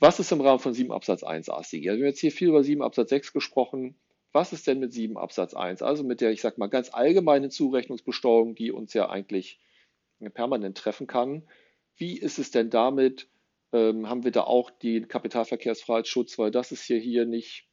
was 0.01 0.19
ist 0.19 0.31
im 0.31 0.41
Rahmen 0.41 0.59
von 0.59 0.73
7 0.73 0.91
Absatz 0.91 1.23
1 1.23 1.47
AStG? 1.49 1.83
Wir 1.83 1.91
haben 1.93 2.03
jetzt 2.03 2.19
hier 2.19 2.31
viel 2.31 2.49
über 2.49 2.63
7 2.63 2.81
Absatz 2.81 3.11
6 3.11 3.33
gesprochen. 3.33 3.95
Was 4.31 4.51
ist 4.51 4.65
denn 4.65 4.79
mit 4.79 4.91
7 4.93 5.15
Absatz 5.15 5.53
1? 5.53 5.83
Also 5.83 6.03
mit 6.03 6.21
der, 6.21 6.31
ich 6.31 6.41
sag 6.41 6.57
mal, 6.57 6.67
ganz 6.67 6.91
allgemeinen 6.91 7.51
Zurechnungsbesteuerung, 7.51 8.55
die 8.55 8.71
uns 8.71 8.95
ja 8.95 9.09
eigentlich 9.09 9.59
permanent 10.33 10.75
treffen 10.75 11.05
kann. 11.05 11.47
Wie 11.95 12.17
ist 12.17 12.39
es 12.39 12.49
denn 12.49 12.71
damit? 12.71 13.29
Ähm, 13.73 14.09
haben 14.09 14.23
wir 14.23 14.31
da 14.31 14.41
auch 14.41 14.71
den 14.71 15.07
Kapitalverkehrsfreiheitsschutz, 15.07 16.39
weil 16.39 16.49
das 16.49 16.71
ist 16.71 16.83
hier, 16.83 16.97
hier 16.99 17.25
nicht 17.25 17.67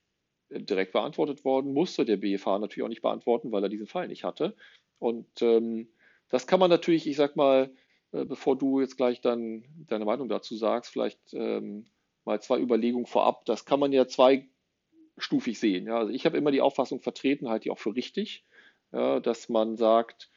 direkt 0.50 0.92
beantwortet 0.92 1.46
worden, 1.46 1.72
musste 1.72 2.04
der 2.04 2.18
BFH 2.18 2.58
natürlich 2.58 2.84
auch 2.84 2.90
nicht 2.90 3.02
beantworten, 3.02 3.52
weil 3.52 3.62
er 3.62 3.70
diesen 3.70 3.86
Fall 3.86 4.06
nicht 4.06 4.24
hatte. 4.24 4.54
Und 4.98 5.40
ähm, 5.40 5.88
das 6.28 6.46
kann 6.46 6.60
man 6.60 6.68
natürlich, 6.68 7.06
ich 7.06 7.16
sag 7.16 7.36
mal, 7.36 7.72
äh, 8.12 8.26
bevor 8.26 8.56
du 8.56 8.80
jetzt 8.80 8.96
gleich 8.98 9.22
dann 9.22 9.64
deine 9.88 10.04
Meinung 10.04 10.28
dazu 10.28 10.56
sagst, 10.56 10.92
vielleicht 10.92 11.32
ähm, 11.32 11.86
mal 12.28 12.40
zwei 12.40 12.58
Überlegungen 12.58 13.06
vorab. 13.06 13.44
Das 13.46 13.64
kann 13.64 13.80
man 13.80 13.92
ja 13.92 14.06
zweistufig 14.06 15.58
sehen. 15.58 15.86
Ja. 15.86 15.98
Also 15.98 16.12
ich 16.12 16.24
habe 16.24 16.36
immer 16.36 16.52
die 16.52 16.60
Auffassung 16.60 17.00
vertreten, 17.00 17.48
halte 17.48 17.66
ich 17.66 17.72
auch 17.72 17.78
für 17.78 17.94
richtig, 17.94 18.44
ja, 18.92 19.20
dass 19.20 19.48
man 19.48 19.76
sagt, 19.76 20.30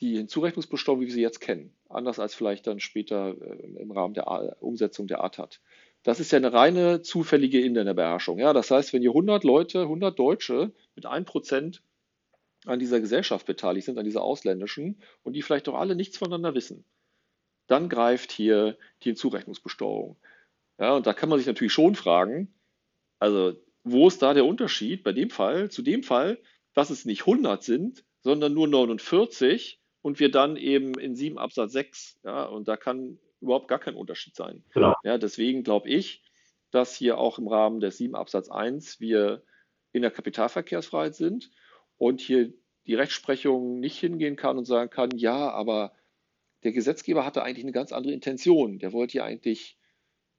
die 0.00 0.16
Hinzurechnungsbesteuerung, 0.16 1.00
wie 1.00 1.06
wir 1.06 1.12
sie 1.12 1.22
jetzt 1.22 1.40
kennen, 1.40 1.74
anders 1.88 2.18
als 2.18 2.34
vielleicht 2.34 2.66
dann 2.66 2.80
später 2.80 3.34
äh, 3.40 3.80
im 3.80 3.90
Rahmen 3.90 4.14
der 4.14 4.28
A 4.28 4.56
Umsetzung 4.60 5.06
der 5.06 5.24
ATAT. 5.24 5.60
Das 6.02 6.20
ist 6.20 6.30
ja 6.30 6.36
eine 6.36 6.52
reine 6.52 7.02
zufällige 7.02 7.60
Internebeherrschung. 7.60 8.38
Ja, 8.38 8.52
das 8.52 8.70
heißt, 8.70 8.92
wenn 8.92 9.02
hier 9.02 9.10
100 9.10 9.42
Leute, 9.42 9.82
100 9.82 10.16
Deutsche 10.18 10.72
mit 10.94 11.06
1% 11.06 11.80
an 12.66 12.78
dieser 12.78 13.00
Gesellschaft 13.00 13.46
beteiligt 13.46 13.86
sind, 13.86 13.98
an 13.98 14.04
dieser 14.04 14.22
ausländischen, 14.22 15.00
und 15.22 15.32
die 15.32 15.42
vielleicht 15.42 15.66
doch 15.66 15.74
alle 15.74 15.96
nichts 15.96 16.18
voneinander 16.18 16.54
wissen, 16.54 16.84
dann 17.66 17.88
greift 17.88 18.30
hier 18.30 18.76
die 19.02 19.10
Hinzurechnungsbesteuerung. 19.10 20.16
Ja, 20.78 20.94
und 20.94 21.06
da 21.06 21.12
kann 21.12 21.28
man 21.28 21.38
sich 21.38 21.46
natürlich 21.46 21.72
schon 21.72 21.94
fragen, 21.94 22.54
also 23.18 23.54
wo 23.82 24.08
ist 24.08 24.20
da 24.20 24.34
der 24.34 24.44
Unterschied 24.44 25.04
bei 25.04 25.12
dem 25.12 25.30
Fall, 25.30 25.70
zu 25.70 25.82
dem 25.82 26.02
Fall, 26.02 26.38
dass 26.74 26.90
es 26.90 27.04
nicht 27.04 27.20
100 27.20 27.62
sind, 27.62 28.04
sondern 28.20 28.52
nur 28.52 28.68
49 28.68 29.80
und 30.02 30.20
wir 30.20 30.30
dann 30.30 30.56
eben 30.56 30.98
in 30.98 31.14
7 31.14 31.38
Absatz 31.38 31.72
6, 31.72 32.20
ja, 32.24 32.44
und 32.44 32.68
da 32.68 32.76
kann 32.76 33.18
überhaupt 33.40 33.68
gar 33.68 33.78
kein 33.78 33.94
Unterschied 33.94 34.34
sein. 34.34 34.64
Genau. 34.74 34.94
Ja, 35.04 35.18
deswegen 35.18 35.62
glaube 35.62 35.88
ich, 35.88 36.22
dass 36.70 36.96
hier 36.96 37.18
auch 37.18 37.38
im 37.38 37.48
Rahmen 37.48 37.80
des 37.80 37.96
7 37.98 38.14
Absatz 38.14 38.50
1 38.50 39.00
wir 39.00 39.42
in 39.92 40.02
der 40.02 40.10
Kapitalverkehrsfreiheit 40.10 41.14
sind 41.14 41.50
und 41.96 42.20
hier 42.20 42.52
die 42.86 42.94
Rechtsprechung 42.94 43.80
nicht 43.80 43.98
hingehen 43.98 44.36
kann 44.36 44.58
und 44.58 44.64
sagen 44.64 44.90
kann, 44.90 45.10
ja, 45.16 45.50
aber 45.50 45.92
der 46.64 46.72
Gesetzgeber 46.72 47.24
hatte 47.24 47.42
eigentlich 47.42 47.64
eine 47.64 47.72
ganz 47.72 47.92
andere 47.92 48.12
Intention. 48.12 48.78
Der 48.78 48.92
wollte 48.92 49.18
ja 49.18 49.24
eigentlich 49.24 49.78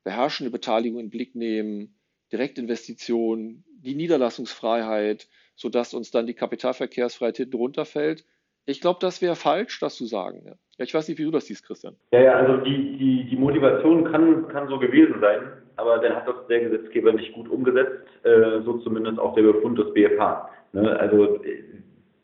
beherrschende 0.08 0.52
Beteiligung 0.52 1.00
in 1.02 1.08
den 1.08 1.12
Blick 1.12 1.36
nehmen, 1.36 1.94
Direktinvestitionen, 2.32 3.66
die 3.84 3.94
Niederlassungsfreiheit, 3.94 5.28
sodass 5.58 5.94
uns 5.94 6.12
dann 6.12 6.28
die 6.28 6.34
Kapitalverkehrsfreiheit 6.34 7.36
hinten 7.36 7.58
runterfällt. 7.58 8.24
Ich 8.66 8.80
glaube, 8.80 9.00
das 9.02 9.22
wäre 9.22 9.36
falsch, 9.36 9.82
das 9.82 9.98
zu 9.98 10.06
sagen. 10.06 10.44
Ja. 10.46 10.54
ich 10.78 10.94
weiß 10.94 11.10
nicht, 11.10 11.18
wie 11.20 11.26
du 11.26 11.32
das 11.32 11.48
siehst, 11.48 11.66
Christian. 11.66 11.98
Ja, 12.14 12.22
ja, 12.22 12.34
also 12.36 12.64
die, 12.64 12.98
die, 12.98 13.28
die 13.30 13.36
Motivation 13.36 14.06
kann, 14.10 14.48
kann 14.48 14.70
so 14.70 14.80
gewesen 14.80 15.20
sein, 15.20 15.52
aber 15.76 15.98
dann 16.00 16.16
hat 16.16 16.26
das 16.26 16.48
der 16.48 16.62
Gesetzgeber 16.62 17.12
nicht 17.12 17.34
gut 17.34 17.50
umgesetzt, 17.50 18.08
äh, 18.24 18.62
so 18.64 18.78
zumindest 18.78 19.20
auch 19.20 19.36
der 19.36 19.44
Befund 19.44 19.78
des 19.78 19.94
BFH. 19.94 20.50
Ne? 20.72 20.98
Also 20.98 21.42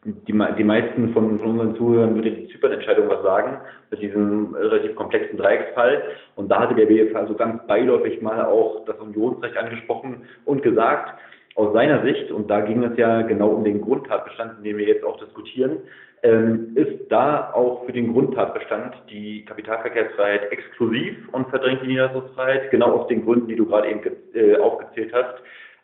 die, 0.06 0.34
die 0.58 0.64
meisten 0.64 1.14
von, 1.14 1.40
unseren 1.40 1.76
Zuhörern 1.76 2.16
würde 2.16 2.32
die 2.32 2.48
Zypern-Entscheidung 2.50 3.10
was 3.10 3.24
sagen, 3.24 3.58
mit 3.90 4.02
diesem 4.02 4.54
relativ 4.54 4.96
komplexen 4.96 5.38
Dreiecksfall. 5.38 6.04
Und 6.36 6.50
da 6.50 6.62
hatte 6.62 6.76
der 6.76 6.88
BFH 6.88 7.28
so 7.28 7.36
ganz 7.36 7.66
beiläufig 7.68 8.22
mal 8.22 8.46
auch 8.46 8.86
das 8.86 8.98
Unionsrecht 9.00 9.58
angesprochen 9.58 10.24
und 10.46 10.62
gesagt, 10.62 11.20
aus 11.56 11.72
seiner 11.74 12.02
Sicht, 12.04 12.32
und 12.32 12.50
da 12.50 12.62
ging 12.62 12.84
es 12.84 12.98
ja 12.98 13.22
genau 13.22 13.50
um 13.50 13.64
den 13.64 13.82
Grundtatbestand, 13.82 14.66
den 14.66 14.78
wir 14.78 14.88
jetzt 14.88 15.04
auch 15.04 15.20
diskutieren, 15.20 15.78
ähm, 16.24 16.72
ist 16.76 17.12
da 17.12 17.52
auch 17.54 17.86
für 17.86 17.92
den 17.92 18.14
Grundtatbestand 18.14 18.96
die 19.10 19.46
Kapitalverkehrsfreiheit 19.46 20.52
exklusiv 20.52 21.16
und 21.32 21.50
verdrängt 21.50 21.84
die 21.84 21.88
Niederlassungsfreiheit, 21.88 22.72
genau 22.72 22.94
aus 22.94 23.08
den 23.08 23.24
Gründen, 23.24 23.48
die 23.48 23.56
du 23.56 23.66
gerade 23.66 23.90
eben 23.90 24.02
äh, 24.34 24.58
aufgezählt 24.58 25.14
hast. 25.14 25.36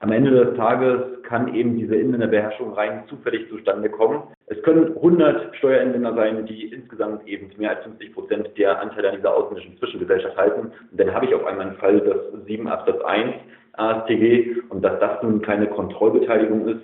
Am 0.02 0.14
Ende 0.14 0.32
des 0.32 0.56
Tages 0.56 1.22
kann 1.24 1.54
eben 1.54 1.78
diese 1.78 1.96
Inländerbeherrschung 1.96 2.72
rein 2.74 3.04
zufällig 3.10 3.50
zustande 3.50 3.90
kommen. 3.90 4.24
Es 4.48 4.62
können 4.64 4.96
100 4.96 5.54
Steuerinländer 5.58 6.16
sein, 6.16 6.46
die 6.46 6.72
insgesamt 6.74 7.28
eben 7.28 7.52
mehr 7.58 7.72
als 7.72 7.84
50 7.84 8.14
Prozent 8.14 8.50
der 8.58 8.80
Anteile 8.80 9.10
an 9.10 9.18
dieser 9.18 9.36
ausländischen 9.36 9.78
Zwischengesellschaft 9.78 10.38
halten. 10.38 10.72
Und 10.92 11.00
dann 11.00 11.14
habe 11.14 11.26
ich 11.26 11.36
auf 11.36 11.46
einmal 11.46 11.68
einen 11.68 11.78
Fall, 11.78 12.00
dass 12.00 12.46
7 12.46 12.68
Absatz 12.68 13.02
1 13.04 13.36
ASTG 13.74 14.56
und 14.70 14.84
dass 14.84 15.00
das 15.02 15.22
nun 15.22 15.42
keine 15.42 15.68
Kontrollbeteiligung 15.68 16.68
ist, 16.70 16.84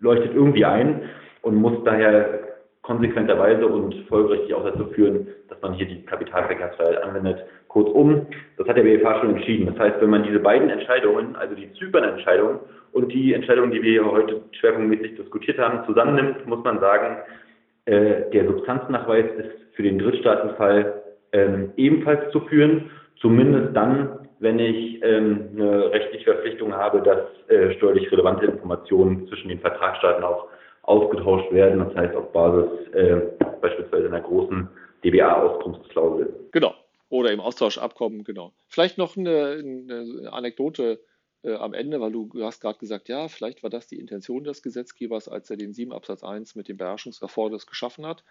leuchtet 0.00 0.34
irgendwie 0.34 0.66
ein 0.66 1.08
und 1.40 1.56
muss 1.56 1.82
daher 1.84 2.40
konsequenterweise 2.82 3.66
und 3.66 3.94
folgerichtig 4.08 4.54
auch 4.54 4.64
dazu 4.64 4.86
führen, 4.86 5.28
dass 5.48 5.60
man 5.62 5.72
hier 5.74 5.86
die 5.86 6.04
Kapitalverkehrsfreiheit 6.04 7.02
anwendet. 7.02 7.44
Kurzum, 7.72 8.26
das 8.58 8.68
hat 8.68 8.76
der 8.76 8.82
BFH 8.82 9.20
schon 9.20 9.36
entschieden. 9.36 9.66
Das 9.66 9.78
heißt, 9.78 10.00
wenn 10.00 10.10
man 10.10 10.24
diese 10.24 10.40
beiden 10.40 10.68
Entscheidungen, 10.68 11.34
also 11.36 11.54
die 11.54 11.72
Zypern-Entscheidung 11.72 12.60
und 12.92 13.10
die 13.12 13.32
Entscheidung, 13.32 13.70
die 13.70 13.82
wir 13.82 14.04
heute 14.04 14.42
schwerpunktmäßig 14.52 15.16
diskutiert 15.16 15.58
haben, 15.58 15.84
zusammennimmt, 15.86 16.46
muss 16.46 16.62
man 16.62 16.80
sagen, 16.80 17.16
äh, 17.86 18.30
der 18.30 18.46
Substanznachweis 18.46 19.24
ist 19.38 19.74
für 19.74 19.82
den 19.82 19.98
Drittstaatenfall 19.98 21.02
ähm, 21.32 21.72
ebenfalls 21.76 22.30
zu 22.30 22.40
führen, 22.40 22.90
zumindest 23.20 23.74
dann, 23.74 24.28
wenn 24.40 24.58
ich 24.58 25.02
ähm, 25.02 25.48
eine 25.54 25.92
rechtliche 25.92 26.24
Verpflichtung 26.24 26.74
habe, 26.74 27.00
dass 27.00 27.20
äh, 27.48 27.72
steuerlich 27.78 28.12
relevante 28.12 28.44
Informationen 28.44 29.26
zwischen 29.28 29.48
den 29.48 29.60
Vertragsstaaten 29.60 30.22
auch 30.22 30.48
ausgetauscht 30.82 31.50
werden. 31.52 31.78
Das 31.78 31.96
heißt 31.96 32.14
auf 32.16 32.32
Basis 32.32 32.68
äh, 32.92 33.16
beispielsweise 33.62 34.08
einer 34.08 34.20
großen 34.20 34.68
DBA-Auskunftsklausel. 35.04 36.34
Genau. 36.52 36.74
Oder 37.12 37.30
im 37.30 37.40
Austauschabkommen, 37.40 38.24
genau. 38.24 38.54
Vielleicht 38.68 38.96
noch 38.96 39.18
eine, 39.18 39.58
eine 39.58 40.32
Anekdote 40.32 41.04
äh, 41.42 41.52
am 41.52 41.74
Ende, 41.74 42.00
weil 42.00 42.10
du, 42.10 42.30
hast 42.42 42.60
gerade 42.60 42.78
gesagt, 42.78 43.10
ja, 43.10 43.28
vielleicht 43.28 43.62
war 43.62 43.68
das 43.68 43.86
die 43.86 43.98
Intention 43.98 44.44
des 44.44 44.62
Gesetzgebers, 44.62 45.28
als 45.28 45.50
er 45.50 45.58
den 45.58 45.74
7 45.74 45.92
Absatz 45.92 46.24
1 46.24 46.54
mit 46.54 46.68
dem 46.68 46.78
Beherrschungserfordernis 46.78 47.66
geschaffen 47.66 48.06
hat. 48.06 48.24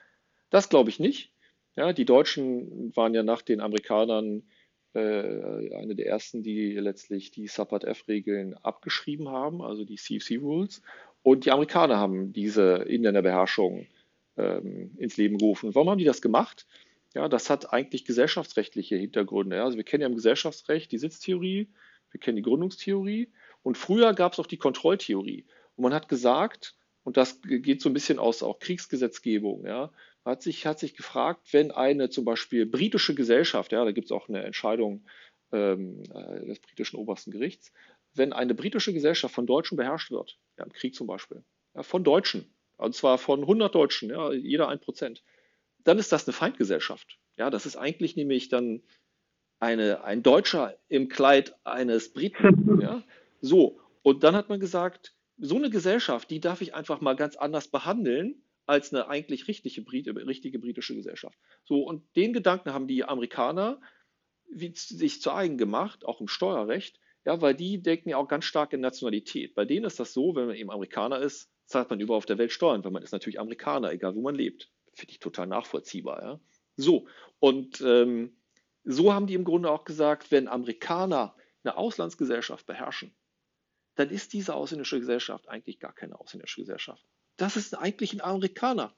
Das 0.49 0.67
glaube 0.67 0.89
ich 0.89 0.99
nicht. 0.99 1.31
Ja, 1.75 1.93
die 1.93 2.05
Deutschen 2.05 2.91
waren 2.95 3.13
ja 3.13 3.21
nach 3.21 3.43
den 3.43 3.61
Amerikanern 3.61 4.49
äh, 4.95 5.75
eine 5.75 5.93
der 5.93 6.07
ersten, 6.07 6.41
die 6.41 6.73
letztlich 6.73 7.29
die 7.29 7.45
Subpart 7.45 7.83
F-Regeln 7.83 8.55
abgeschrieben 8.55 9.29
haben, 9.29 9.61
also 9.61 9.85
die 9.85 9.97
CFC 9.97 10.39
Rules. 10.41 10.81
Und 11.21 11.45
die 11.45 11.51
Amerikaner 11.51 11.97
haben 11.97 12.33
diese 12.33 12.77
Inländerbeherrschung 12.77 13.85
ähm, 14.37 14.95
ins 14.97 15.17
Leben 15.17 15.37
gerufen. 15.37 15.75
Warum 15.75 15.91
haben 15.91 15.99
die 15.99 16.03
das 16.03 16.23
gemacht? 16.23 16.65
Ja, 17.13 17.27
das 17.27 17.49
hat 17.49 17.73
eigentlich 17.73 18.05
gesellschaftsrechtliche 18.05 18.95
Hintergründe. 18.95 19.57
Ja. 19.57 19.65
Also 19.65 19.77
wir 19.77 19.83
kennen 19.83 20.01
ja 20.01 20.07
im 20.07 20.15
Gesellschaftsrecht 20.15 20.91
die 20.91 20.97
Sitztheorie, 20.97 21.69
wir 22.11 22.19
kennen 22.19 22.37
die 22.37 22.41
Gründungstheorie 22.41 23.31
und 23.63 23.77
früher 23.77 24.13
gab 24.13 24.33
es 24.33 24.39
auch 24.39 24.47
die 24.47 24.57
Kontrolltheorie. 24.57 25.45
Und 25.75 25.83
man 25.83 25.93
hat 25.93 26.07
gesagt, 26.07 26.75
und 27.03 27.17
das 27.17 27.41
geht 27.41 27.81
so 27.81 27.89
ein 27.89 27.93
bisschen 27.93 28.19
aus 28.19 28.43
auch 28.43 28.59
Kriegsgesetzgebung, 28.59 29.65
ja, 29.65 29.91
hat 30.23 30.41
sich, 30.41 30.65
hat 30.65 30.79
sich 30.79 30.95
gefragt, 30.95 31.47
wenn 31.51 31.71
eine 31.71 32.09
zum 32.09 32.25
Beispiel 32.25 32.65
britische 32.65 33.15
Gesellschaft, 33.15 33.71
ja, 33.71 33.83
da 33.83 33.91
gibt 33.91 34.05
es 34.05 34.11
auch 34.11 34.29
eine 34.29 34.43
Entscheidung 34.43 35.05
ähm, 35.51 36.03
äh, 36.13 36.45
des 36.45 36.59
britischen 36.59 36.97
obersten 36.97 37.31
Gerichts, 37.31 37.73
wenn 38.13 38.33
eine 38.33 38.53
britische 38.53 38.93
Gesellschaft 38.93 39.33
von 39.33 39.47
Deutschen 39.47 39.77
beherrscht 39.77 40.11
wird, 40.11 40.37
ja, 40.57 40.63
im 40.63 40.71
Krieg 40.71 40.95
zum 40.95 41.07
Beispiel, 41.07 41.43
ja, 41.73 41.83
von 41.83 42.03
Deutschen, 42.03 42.53
und 42.77 42.95
zwar 42.95 43.17
von 43.17 43.41
100 43.41 43.73
Deutschen, 43.73 44.09
ja, 44.11 44.31
jeder 44.31 44.67
ein 44.67 44.79
Prozent, 44.79 45.23
dann 45.83 45.99
ist 45.99 46.11
das 46.11 46.27
eine 46.27 46.33
Feindgesellschaft. 46.33 47.17
Ja, 47.37 47.49
das 47.49 47.65
ist 47.65 47.75
eigentlich 47.75 48.15
nämlich 48.15 48.49
dann 48.49 48.81
eine, 49.59 50.03
ein 50.03 50.23
Deutscher 50.23 50.77
im 50.87 51.07
Kleid 51.07 51.55
eines 51.63 52.13
Briten. 52.13 52.67
Ja, 52.81 53.03
so. 53.41 53.79
Und 54.01 54.23
dann 54.23 54.35
hat 54.35 54.49
man 54.49 54.59
gesagt, 54.59 55.13
so 55.37 55.55
eine 55.55 55.69
Gesellschaft, 55.69 56.29
die 56.31 56.39
darf 56.39 56.61
ich 56.61 56.73
einfach 56.73 57.01
mal 57.01 57.15
ganz 57.15 57.35
anders 57.35 57.67
behandeln 57.67 58.41
als 58.65 58.93
eine 58.93 59.07
eigentlich 59.07 59.47
richtige, 59.47 59.85
richtige 59.91 60.59
britische 60.59 60.95
Gesellschaft. 60.95 61.37
So, 61.63 61.83
und 61.83 62.03
den 62.15 62.33
Gedanken 62.33 62.73
haben 62.73 62.87
die 62.87 63.03
Amerikaner 63.03 63.79
wie, 64.51 64.73
sich 64.75 65.21
zu 65.21 65.31
eigen 65.31 65.57
gemacht, 65.57 66.05
auch 66.05 66.21
im 66.21 66.27
Steuerrecht, 66.27 66.99
Ja, 67.25 67.39
weil 67.41 67.53
die 67.53 67.81
denken 67.81 68.09
ja 68.09 68.17
auch 68.17 68.27
ganz 68.27 68.45
stark 68.45 68.73
in 68.73 68.81
Nationalität. 68.81 69.53
Bei 69.53 69.65
denen 69.65 69.85
ist 69.85 69.99
das 69.99 70.13
so, 70.13 70.35
wenn 70.35 70.47
man 70.47 70.55
eben 70.55 70.71
Amerikaner 70.71 71.19
ist, 71.19 71.51
zahlt 71.65 71.89
man 71.89 71.99
überall 71.99 72.17
auf 72.17 72.25
der 72.25 72.39
Welt 72.39 72.51
Steuern, 72.51 72.83
weil 72.83 72.91
man 72.91 73.03
ist 73.03 73.11
natürlich 73.11 73.39
Amerikaner, 73.39 73.91
egal 73.91 74.15
wo 74.15 74.21
man 74.21 74.35
lebt. 74.35 74.71
Finde 74.93 75.11
ich 75.11 75.19
total 75.19 75.47
nachvollziehbar. 75.47 76.21
Ja? 76.21 76.39
So, 76.77 77.07
und 77.39 77.81
ähm, 77.81 78.35
so 78.83 79.13
haben 79.13 79.27
die 79.27 79.35
im 79.35 79.43
Grunde 79.43 79.69
auch 79.69 79.83
gesagt, 79.83 80.31
wenn 80.31 80.47
Amerikaner 80.47 81.35
eine 81.63 81.77
Auslandsgesellschaft 81.77 82.65
beherrschen, 82.65 83.13
dann 83.95 84.09
ist 84.09 84.33
diese 84.33 84.55
ausländische 84.55 84.99
Gesellschaft 84.99 85.47
eigentlich 85.47 85.79
gar 85.79 85.93
keine 85.93 86.19
ausländische 86.19 86.61
Gesellschaft. 86.61 87.05
Das 87.37 87.57
ist 87.57 87.77
eigentlich 87.77 88.13
ein 88.13 88.21
Amerikaner. 88.21 88.95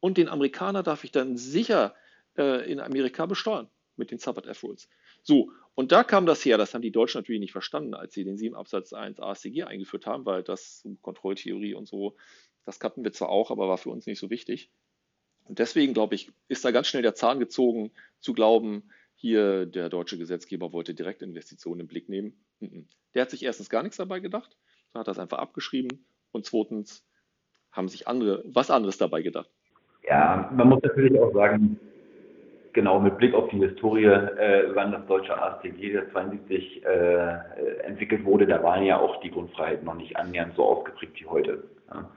Und 0.00 0.18
den 0.18 0.28
Amerikaner 0.28 0.82
darf 0.82 1.04
ich 1.04 1.12
dann 1.12 1.36
sicher 1.36 1.94
äh, 2.36 2.70
in 2.70 2.80
Amerika 2.80 3.26
besteuern 3.26 3.68
mit 3.96 4.10
den 4.10 4.18
Sabbath 4.18 4.46
F-Rules. 4.46 4.88
So, 5.22 5.50
und 5.74 5.92
da 5.92 6.04
kam 6.04 6.26
das 6.26 6.44
her, 6.44 6.58
das 6.58 6.74
haben 6.74 6.82
die 6.82 6.90
Deutschen 6.90 7.18
natürlich 7.18 7.40
nicht 7.40 7.52
verstanden, 7.52 7.94
als 7.94 8.12
sie 8.12 8.24
den 8.24 8.36
7 8.36 8.54
Absatz 8.54 8.92
1 8.92 9.18
ASCG 9.18 9.64
eingeführt 9.64 10.06
haben, 10.06 10.26
weil 10.26 10.42
das 10.42 10.86
Kontrolltheorie 11.00 11.74
und 11.74 11.86
so, 11.88 12.16
das 12.64 12.80
kannten 12.80 13.04
wir 13.04 13.12
zwar 13.12 13.30
auch, 13.30 13.50
aber 13.50 13.68
war 13.68 13.78
für 13.78 13.90
uns 13.90 14.06
nicht 14.06 14.18
so 14.18 14.30
wichtig. 14.30 14.70
Und 15.44 15.58
deswegen, 15.58 15.94
glaube 15.94 16.14
ich, 16.14 16.32
ist 16.48 16.64
da 16.64 16.70
ganz 16.70 16.86
schnell 16.86 17.02
der 17.02 17.14
Zahn 17.14 17.38
gezogen, 17.38 17.90
zu 18.20 18.32
glauben, 18.32 18.84
hier 19.14 19.66
der 19.66 19.88
deutsche 19.88 20.18
Gesetzgeber 20.18 20.72
wollte 20.72 20.94
Direktinvestitionen 20.94 21.80
im 21.80 21.86
Blick 21.86 22.08
nehmen. 22.08 22.44
Der 23.14 23.22
hat 23.22 23.30
sich 23.30 23.44
erstens 23.44 23.70
gar 23.70 23.82
nichts 23.82 23.96
dabei 23.96 24.20
gedacht, 24.20 24.56
hat 24.94 25.08
das 25.08 25.18
einfach 25.18 25.38
abgeschrieben 25.38 26.06
und 26.32 26.44
zweitens 26.44 27.06
haben 27.72 27.88
sich 27.88 28.06
andere 28.06 28.42
was 28.46 28.70
anderes 28.70 28.98
dabei 28.98 29.22
gedacht. 29.22 29.50
Ja, 30.06 30.50
man 30.54 30.68
muss 30.68 30.82
natürlich 30.82 31.18
auch 31.18 31.32
sagen, 31.32 31.78
genau 32.72 33.00
mit 33.00 33.16
Blick 33.16 33.34
auf 33.34 33.48
die 33.48 33.58
Historie, 33.58 34.04
äh, 34.04 34.74
wann 34.74 34.92
das 34.92 35.06
deutsche 35.06 35.40
AStG 35.40 35.98
72 36.12 36.84
äh, 36.84 37.38
entwickelt 37.84 38.24
wurde, 38.24 38.46
da 38.46 38.62
waren 38.62 38.84
ja 38.84 38.98
auch 38.98 39.20
die 39.20 39.30
Grundfreiheiten 39.30 39.86
noch 39.86 39.94
nicht 39.94 40.16
annähernd 40.16 40.54
so 40.56 40.64
ausgeprägt 40.64 41.20
wie 41.20 41.26
heute. 41.26 41.64
Ja. 41.88 42.10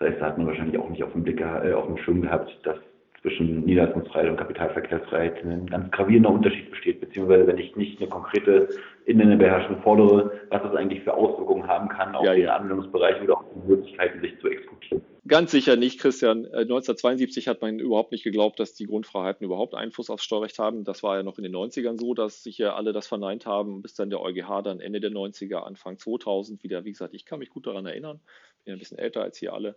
Das 0.00 0.08
heißt, 0.08 0.20
da 0.22 0.26
hat 0.26 0.38
man 0.38 0.46
wahrscheinlich 0.46 0.78
auch 0.78 0.88
nicht 0.88 1.04
auf 1.04 1.12
dem 1.12 1.22
Blick, 1.22 1.40
äh, 1.40 1.72
auf 1.72 1.86
dem 1.86 1.98
Schirm 1.98 2.22
gehabt, 2.22 2.58
dass 2.64 2.76
zwischen 3.20 3.64
Niederlassungsfreiheit 3.66 4.30
und 4.30 4.38
Kapitalverkehrsfreiheit 4.38 5.44
ein 5.44 5.66
ganz 5.66 5.90
gravierender 5.90 6.30
Unterschied 6.30 6.70
besteht, 6.70 7.00
beziehungsweise 7.00 7.46
wenn 7.46 7.58
ich 7.58 7.76
nicht 7.76 8.00
eine 8.00 8.08
konkrete 8.08 8.68
Innenbeherrschung 9.04 9.82
fordere, 9.82 10.32
was 10.48 10.62
das 10.62 10.74
eigentlich 10.74 11.02
für 11.02 11.12
Auswirkungen 11.12 11.68
haben 11.68 11.90
kann 11.90 12.14
auf 12.14 12.24
ja, 12.24 12.32
den 12.32 12.44
ja. 12.44 12.56
Anwendungsbereich 12.56 13.20
oder 13.22 13.39
Möglichkeiten, 13.66 14.20
sich 14.20 14.38
zu 14.40 14.48
exportieren. 14.48 15.02
Ganz 15.26 15.50
sicher 15.52 15.76
nicht, 15.76 16.00
Christian. 16.00 16.46
1972 16.46 17.46
äh, 17.46 17.50
hat 17.50 17.60
man 17.60 17.78
überhaupt 17.78 18.10
nicht 18.10 18.24
geglaubt, 18.24 18.58
dass 18.58 18.74
die 18.74 18.86
Grundfreiheiten 18.86 19.44
überhaupt 19.44 19.74
Einfluss 19.74 20.10
aufs 20.10 20.24
Steuerrecht 20.24 20.58
haben. 20.58 20.82
Das 20.82 21.02
war 21.02 21.16
ja 21.16 21.22
noch 21.22 21.38
in 21.38 21.44
den 21.44 21.54
90ern 21.54 22.00
so, 22.00 22.14
dass 22.14 22.42
sich 22.42 22.58
ja 22.58 22.74
alle 22.74 22.92
das 22.92 23.06
verneint 23.06 23.46
haben, 23.46 23.80
bis 23.80 23.94
dann 23.94 24.10
der 24.10 24.20
EuGH 24.20 24.62
dann 24.62 24.80
Ende 24.80 24.98
der 24.98 25.12
90er, 25.12 25.58
Anfang 25.58 25.98
2000 25.98 26.62
wieder, 26.64 26.84
wie 26.84 26.90
gesagt, 26.90 27.14
ich 27.14 27.26
kann 27.26 27.38
mich 27.38 27.50
gut 27.50 27.66
daran 27.66 27.86
erinnern, 27.86 28.20
bin 28.64 28.72
ein 28.72 28.78
bisschen 28.80 28.98
älter 28.98 29.22
als 29.22 29.38
hier 29.38 29.52
alle, 29.52 29.76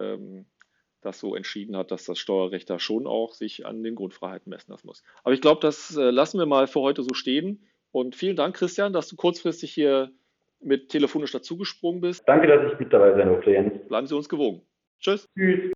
ähm, 0.00 0.44
das 1.00 1.18
so 1.18 1.34
entschieden 1.34 1.76
hat, 1.76 1.90
dass 1.92 2.04
das 2.04 2.18
Steuerrecht 2.18 2.68
da 2.68 2.78
schon 2.78 3.06
auch 3.06 3.32
sich 3.32 3.64
an 3.64 3.82
den 3.82 3.94
Grundfreiheiten 3.94 4.50
messen 4.50 4.70
lassen 4.70 4.86
muss. 4.86 5.02
Aber 5.22 5.32
ich 5.32 5.40
glaube, 5.40 5.62
das 5.62 5.96
äh, 5.96 6.10
lassen 6.10 6.38
wir 6.38 6.46
mal 6.46 6.66
für 6.66 6.80
heute 6.80 7.02
so 7.02 7.14
stehen. 7.14 7.64
Und 7.92 8.16
vielen 8.16 8.36
Dank, 8.36 8.54
Christian, 8.56 8.92
dass 8.92 9.08
du 9.08 9.16
kurzfristig 9.16 9.72
hier 9.72 10.12
mit 10.60 10.88
telefonisch 10.88 11.32
dazugesprungen 11.32 12.00
bist. 12.00 12.28
Danke, 12.28 12.46
dass 12.46 12.72
ich 12.72 12.78
mit 12.78 12.92
dabei 12.92 13.14
sein 13.14 13.28
durfte, 13.28 13.50
Jens. 13.50 13.86
Bleiben 13.88 14.06
Sie 14.06 14.16
uns 14.16 14.28
gewogen. 14.28 14.62
Tschüss. 14.98 15.28
Tschüss. 15.36 15.72